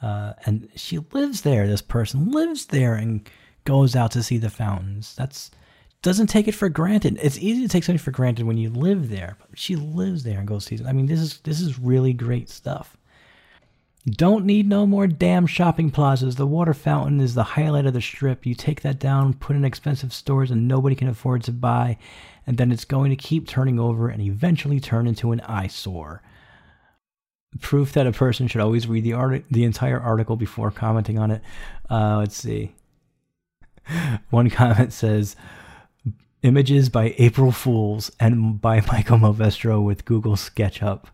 Uh, 0.02 0.32
and 0.46 0.68
she 0.74 0.98
lives 1.12 1.42
there. 1.42 1.68
This 1.68 1.82
person 1.82 2.32
lives 2.32 2.66
there 2.66 2.94
and 2.94 3.28
goes 3.64 3.94
out 3.94 4.10
to 4.12 4.22
see 4.24 4.38
the 4.38 4.50
fountains. 4.50 5.14
That's 5.16 5.52
doesn't 6.02 6.28
take 6.28 6.46
it 6.46 6.54
for 6.54 6.68
granted. 6.68 7.18
It's 7.20 7.38
easy 7.38 7.62
to 7.62 7.68
take 7.68 7.84
something 7.84 8.02
for 8.02 8.10
granted 8.10 8.46
when 8.46 8.58
you 8.58 8.70
live 8.70 9.08
there. 9.10 9.36
But 9.50 9.58
she 9.58 9.76
lives 9.76 10.22
there 10.22 10.38
and 10.38 10.46
goes 10.46 10.64
sees 10.64 10.80
it. 10.80 10.86
I 10.86 10.92
mean, 10.92 11.06
this 11.06 11.20
is 11.20 11.40
this 11.40 11.60
is 11.60 11.78
really 11.78 12.12
great 12.12 12.48
stuff. 12.48 12.96
Don't 14.06 14.46
need 14.46 14.68
no 14.68 14.86
more 14.86 15.06
damn 15.06 15.46
shopping 15.46 15.90
plazas. 15.90 16.36
The 16.36 16.46
water 16.46 16.72
fountain 16.72 17.20
is 17.20 17.34
the 17.34 17.42
highlight 17.42 17.84
of 17.84 17.92
the 17.92 18.00
strip. 18.00 18.46
You 18.46 18.54
take 18.54 18.80
that 18.82 18.98
down, 18.98 19.34
put 19.34 19.56
in 19.56 19.64
expensive 19.64 20.12
stores 20.12 20.50
and 20.50 20.68
nobody 20.68 20.94
can 20.94 21.08
afford 21.08 21.42
to 21.44 21.52
buy, 21.52 21.98
and 22.46 22.56
then 22.56 22.72
it's 22.72 22.84
going 22.84 23.10
to 23.10 23.16
keep 23.16 23.46
turning 23.46 23.78
over 23.78 24.08
and 24.08 24.22
eventually 24.22 24.80
turn 24.80 25.06
into 25.06 25.32
an 25.32 25.40
eyesore. 25.40 26.22
Proof 27.60 27.92
that 27.92 28.06
a 28.06 28.12
person 28.12 28.46
should 28.46 28.60
always 28.60 28.86
read 28.86 29.04
the 29.04 29.14
art- 29.14 29.44
the 29.50 29.64
entire 29.64 30.00
article 30.00 30.36
before 30.36 30.70
commenting 30.70 31.18
on 31.18 31.30
it. 31.30 31.42
Uh, 31.90 32.18
let's 32.18 32.36
see. 32.36 32.74
One 34.30 34.48
comment 34.48 34.92
says, 34.92 35.34
Images 36.42 36.88
by 36.88 37.16
April 37.18 37.50
Fools 37.50 38.12
and 38.20 38.60
by 38.60 38.80
Michael 38.86 39.18
Movestro 39.18 39.84
with 39.84 40.04
Google 40.04 40.36
SketchUp. 40.36 41.06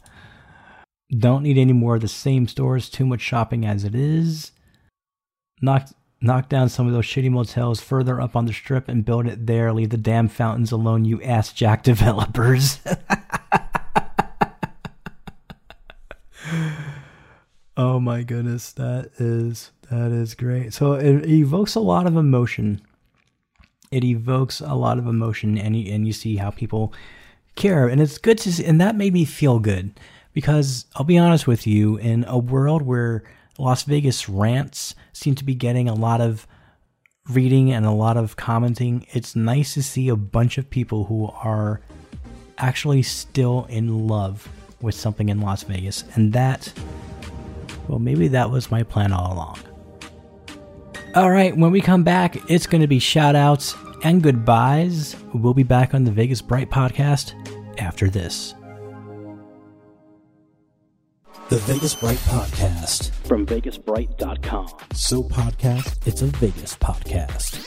Don't 1.17 1.43
need 1.43 1.57
any 1.57 1.73
more 1.73 1.95
of 1.95 2.03
the 2.03 2.09
same 2.09 2.47
stores, 2.47 2.91
too 2.91 3.07
much 3.07 3.23
shopping 3.23 3.65
as 3.65 3.85
it 3.85 3.95
is. 3.95 4.53
Knock, 5.63 5.89
knock 6.21 6.51
down 6.51 6.69
some 6.69 6.87
of 6.87 6.93
those 6.93 7.07
shitty 7.07 7.31
motels 7.31 7.81
further 7.81 8.21
up 8.21 8.37
on 8.37 8.45
the 8.45 8.53
strip 8.53 8.87
and 8.87 9.03
build 9.05 9.27
it 9.27 9.47
there. 9.47 9.73
Leave 9.73 9.89
the 9.91 9.97
damn 9.97 10.29
fountains 10.29 10.73
alone, 10.73 11.07
you 11.07 11.23
ass 11.23 11.55
jack 11.55 11.83
developers. 11.83 12.81
oh 17.79 17.99
my 17.99 18.23
goodness, 18.25 18.73
that 18.73 19.13
is 19.19 19.71
that 19.91 20.13
is 20.13 20.35
great. 20.35 20.75
So 20.75 20.93
it 20.95 21.25
evokes 21.27 21.75
a 21.77 21.81
lot 21.81 22.07
of 22.07 22.17
emotion 22.17 22.83
it 23.91 24.05
evokes 24.05 24.61
a 24.61 24.75
lot 24.75 24.99
of 24.99 25.07
emotion 25.07 25.59
and 25.59 25.77
you, 25.77 25.93
and 25.93 26.07
you 26.07 26.13
see 26.13 26.37
how 26.37 26.51
people 26.51 26.93
care 27.55 27.87
and 27.87 28.01
it's 28.01 28.19
good 28.19 28.39
to 28.39 28.53
see 28.53 28.65
and 28.65 28.81
that 28.81 28.97
made 28.97 29.13
me 29.13 29.25
feel 29.25 29.59
good 29.59 29.99
because 30.33 30.87
I'll 30.97 31.05
be 31.05 31.19
honest 31.19 31.47
with 31.47 31.67
you 31.67 31.97
in 31.97 32.25
a 32.27 32.37
world 32.37 32.83
where 32.83 33.23
Las 33.59 33.85
Vegas 33.85 34.29
rants 34.29 34.97
seem 35.13 35.37
to 35.37 35.45
be 35.45 35.55
getting 35.55 35.89
a 35.89 35.95
lot 35.95 36.21
of 36.21 36.49
reading 37.31 37.73
and 37.73 37.87
a 37.87 37.93
lot 37.93 38.17
of 38.17 38.37
commenting 38.37 39.07
it's 39.13 39.37
nice 39.37 39.75
to 39.75 39.83
see 39.83 40.09
a 40.09 40.17
bunch 40.17 40.59
of 40.59 40.69
people 40.69 41.05
who 41.05 41.27
are 41.43 41.81
actually 42.59 43.03
still 43.03 43.67
in 43.69 44.09
love 44.09 44.49
with 44.81 44.95
something 44.95 45.29
in 45.29 45.41
Las 45.41 45.63
Vegas 45.63 46.05
and 46.15 46.33
that 46.33 46.73
well 47.87 48.01
maybe 48.01 48.27
that 48.29 48.51
was 48.51 48.71
my 48.71 48.83
plan 48.83 49.13
all 49.13 49.33
along 49.33 49.59
all 51.15 51.31
right, 51.31 51.57
when 51.57 51.71
we 51.71 51.81
come 51.81 52.03
back, 52.03 52.51
it's 52.51 52.67
going 52.67 52.81
to 52.81 52.87
be 52.87 52.99
shout 52.99 53.37
outs 53.37 53.75
and 54.03 54.23
goodbyes. 54.23 55.17
We'll 55.33 55.55
be 55.55 55.63
back 55.63 55.95
on 55.95 56.05
the 56.05 56.11
Vegas 56.11 56.43
Bright 56.43 56.71
podcast 56.71 57.35
after 57.81 58.09
this. 58.09 58.55
The 61.51 61.59
Vegas 61.59 61.95
Bright 61.95 62.17
Podcast. 62.19 63.11
From 63.27 63.47
VegasBright.com. 63.47 64.69
So, 64.95 65.23
podcast, 65.23 66.07
it's 66.07 66.23
a 66.23 66.27
Vegas 66.27 66.75
podcast. 66.75 67.61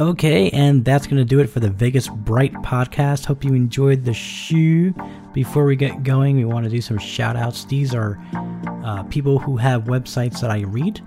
Okay, 0.00 0.50
and 0.50 0.84
that's 0.84 1.08
going 1.08 1.16
to 1.16 1.24
do 1.24 1.40
it 1.40 1.48
for 1.48 1.58
the 1.58 1.70
Vegas 1.70 2.06
Bright 2.06 2.52
podcast. 2.54 3.26
Hope 3.26 3.42
you 3.42 3.54
enjoyed 3.54 4.04
the 4.04 4.14
shoe. 4.14 4.94
Before 5.32 5.64
we 5.64 5.76
get 5.76 6.02
going, 6.02 6.36
we 6.36 6.44
want 6.44 6.64
to 6.64 6.70
do 6.70 6.80
some 6.80 6.98
shout 6.98 7.36
outs. 7.36 7.64
These 7.64 7.94
are 7.94 8.18
uh, 8.84 9.04
people 9.04 9.38
who 9.38 9.56
have 9.56 9.84
websites 9.84 10.40
that 10.40 10.50
I 10.50 10.60
read, 10.60 11.00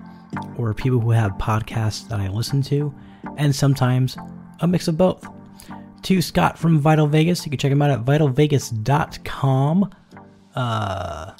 or 0.56 0.72
people 0.74 1.00
who 1.00 1.10
have 1.10 1.32
podcasts 1.32 2.08
that 2.08 2.20
I 2.20 2.28
listen 2.28 2.62
to, 2.62 2.94
and 3.36 3.54
sometimes 3.54 4.16
a 4.60 4.66
mix 4.66 4.88
of 4.88 4.96
both. 4.96 5.26
To 6.02 6.20
Scott 6.20 6.58
from 6.58 6.80
Vital 6.80 7.06
Vegas, 7.06 7.44
you 7.44 7.50
can 7.50 7.58
check 7.58 7.70
him 7.70 7.82
out 7.82 7.90
at 7.90 8.04
vitalvegas.com. 8.04 9.90
Uh, 10.54 11.32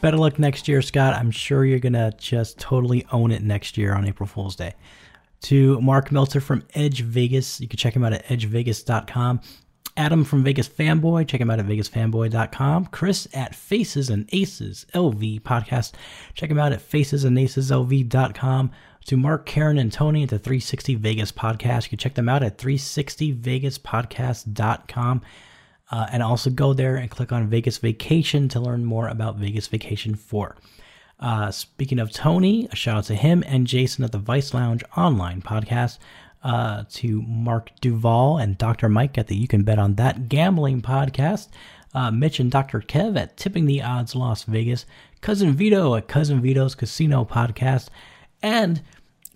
better 0.00 0.16
luck 0.16 0.38
next 0.38 0.68
year, 0.68 0.82
Scott. 0.82 1.14
I'm 1.14 1.30
sure 1.30 1.64
you're 1.64 1.78
going 1.78 1.94
to 1.94 2.12
just 2.18 2.58
totally 2.58 3.06
own 3.12 3.30
it 3.30 3.42
next 3.42 3.78
year 3.78 3.94
on 3.94 4.06
April 4.06 4.26
Fool's 4.26 4.56
Day 4.56 4.74
to 5.42 5.80
Mark 5.80 6.10
Meltzer 6.10 6.40
from 6.40 6.64
Edge 6.74 7.02
Vegas. 7.02 7.60
You 7.60 7.68
can 7.68 7.76
check 7.76 7.94
him 7.94 8.04
out 8.04 8.12
at 8.12 8.24
edgevegas.com. 8.26 9.40
Adam 9.96 10.24
from 10.24 10.44
Vegas 10.44 10.68
Fanboy, 10.68 11.26
check 11.26 11.40
him 11.40 11.50
out 11.50 11.58
at 11.58 11.66
vegasfanboy.com. 11.66 12.86
Chris 12.86 13.26
at 13.32 13.54
Faces 13.54 14.10
and 14.10 14.28
Aces 14.32 14.84
LV 14.92 15.40
podcast, 15.42 15.92
check 16.34 16.50
him 16.50 16.58
out 16.58 16.72
at 16.72 16.86
facesandaceslv.com. 16.86 18.70
To 19.06 19.16
Mark, 19.16 19.46
Karen, 19.46 19.78
and 19.78 19.90
Tony 19.92 20.24
at 20.24 20.30
the 20.30 20.38
360 20.38 20.96
Vegas 20.96 21.30
podcast, 21.30 21.84
you 21.84 21.90
can 21.90 21.98
check 21.98 22.14
them 22.14 22.28
out 22.28 22.42
at 22.42 22.58
360vegaspodcast.com. 22.58 25.22
Uh, 25.88 26.06
and 26.10 26.24
also 26.24 26.50
go 26.50 26.72
there 26.72 26.96
and 26.96 27.08
click 27.08 27.30
on 27.30 27.46
Vegas 27.46 27.78
Vacation 27.78 28.48
to 28.48 28.58
learn 28.58 28.84
more 28.84 29.06
about 29.06 29.36
Vegas 29.36 29.68
Vacation 29.68 30.16
4. 30.16 30.56
Uh, 31.20 31.50
speaking 31.50 31.98
of 31.98 32.10
Tony, 32.10 32.68
a 32.72 32.76
shout 32.76 32.98
out 32.98 33.04
to 33.04 33.14
him 33.14 33.44
and 33.46 33.68
Jason 33.68 34.04
at 34.04 34.12
the 34.12 34.18
Vice 34.18 34.52
Lounge 34.52 34.84
online 34.96 35.40
podcast. 35.40 35.98
Uh, 36.46 36.84
to 36.88 37.20
Mark 37.22 37.72
Duval 37.80 38.38
and 38.38 38.56
Dr. 38.56 38.88
Mike 38.88 39.18
at 39.18 39.26
the 39.26 39.34
You 39.34 39.48
Can 39.48 39.64
Bet 39.64 39.80
on 39.80 39.96
That 39.96 40.28
gambling 40.28 40.80
podcast. 40.80 41.48
Uh, 41.92 42.12
Mitch 42.12 42.38
and 42.38 42.52
Dr. 42.52 42.80
Kev 42.80 43.18
at 43.18 43.36
Tipping 43.36 43.66
the 43.66 43.82
Odds 43.82 44.14
Las 44.14 44.44
Vegas. 44.44 44.86
Cousin 45.20 45.54
Vito 45.54 45.96
at 45.96 46.06
Cousin 46.06 46.40
Vito's 46.40 46.76
Casino 46.76 47.24
podcast. 47.24 47.88
And 48.40 48.80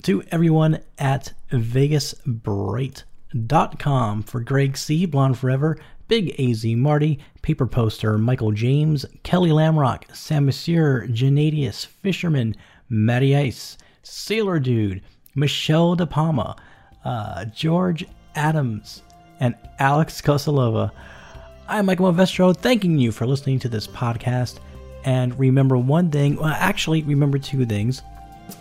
to 0.05 0.23
everyone 0.31 0.79
at 1.01 1.33
VegasBright.com 1.51 4.23
for 4.23 4.41
Greg 4.41 4.77
C. 4.77 5.05
Blonde 5.05 5.37
Forever, 5.37 5.79
Big 6.07 6.39
AZ 6.39 6.65
Marty, 6.65 7.19
Paper 7.43 7.67
Poster, 7.67 8.19
Michael 8.19 8.53
James, 8.53 9.05
Kelly 9.25 9.51
Lamrock, 9.51 10.15
Sam 10.15 10.47
Monsieur, 10.47 11.09
Janadius, 11.09 11.87
Fisherman, 11.87 12.55
Matty 12.89 13.35
Ice, 13.35 13.77
Sailor 14.05 14.61
Dude, 14.61 15.03
Michelle 15.35 15.97
De 15.97 16.07
Palma, 16.07 16.55
uh, 17.05 17.45
George 17.47 18.07
Adams, 18.35 19.03
and 19.41 19.55
Alex 19.79 20.21
Kosalova. 20.21 20.91
I'm 21.69 21.87
Michael 21.87 22.13
Movestro, 22.13 22.57
thanking 22.57 22.99
you 22.99 23.13
for 23.13 23.27
listening 23.27 23.59
to 23.61 23.69
this 23.69 23.87
podcast. 23.87 24.59
And 25.05 25.39
remember 25.39 25.77
one 25.77 26.11
thing, 26.11 26.37
well, 26.37 26.47
actually, 26.47 27.03
remember 27.03 27.39
two 27.39 27.65
things. 27.65 28.03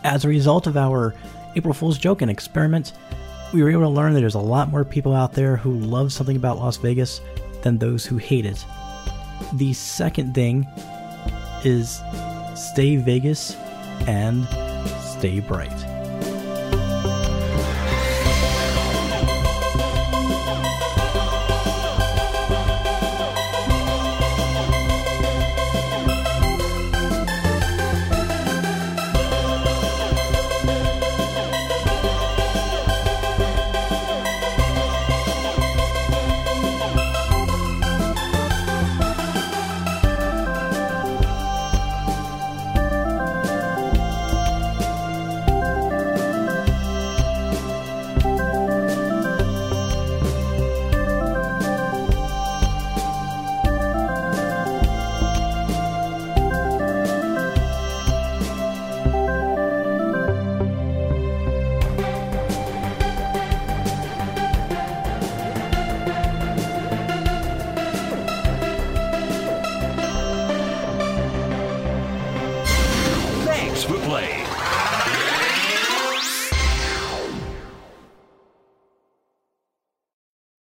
As 0.03 0.23
a 0.23 0.29
result 0.29 0.67
of 0.67 0.77
our 0.77 1.13
April 1.55 1.73
Fool's 1.73 1.97
joke 1.97 2.21
and 2.21 2.31
experiment, 2.31 2.93
we 3.53 3.63
were 3.63 3.71
able 3.71 3.81
to 3.81 3.89
learn 3.89 4.13
that 4.13 4.19
there's 4.19 4.35
a 4.35 4.39
lot 4.39 4.69
more 4.69 4.85
people 4.85 5.13
out 5.13 5.33
there 5.33 5.57
who 5.57 5.73
love 5.73 6.13
something 6.13 6.35
about 6.35 6.59
Las 6.59 6.77
Vegas 6.77 7.19
than 7.61 7.77
those 7.77 8.05
who 8.05 8.17
hate 8.17 8.45
it. 8.45 8.63
The 9.53 9.73
second 9.73 10.33
thing 10.35 10.67
is 11.65 12.01
stay 12.55 12.95
Vegas 12.95 13.55
and 14.07 14.47
stay 15.01 15.39
bright. 15.39 15.98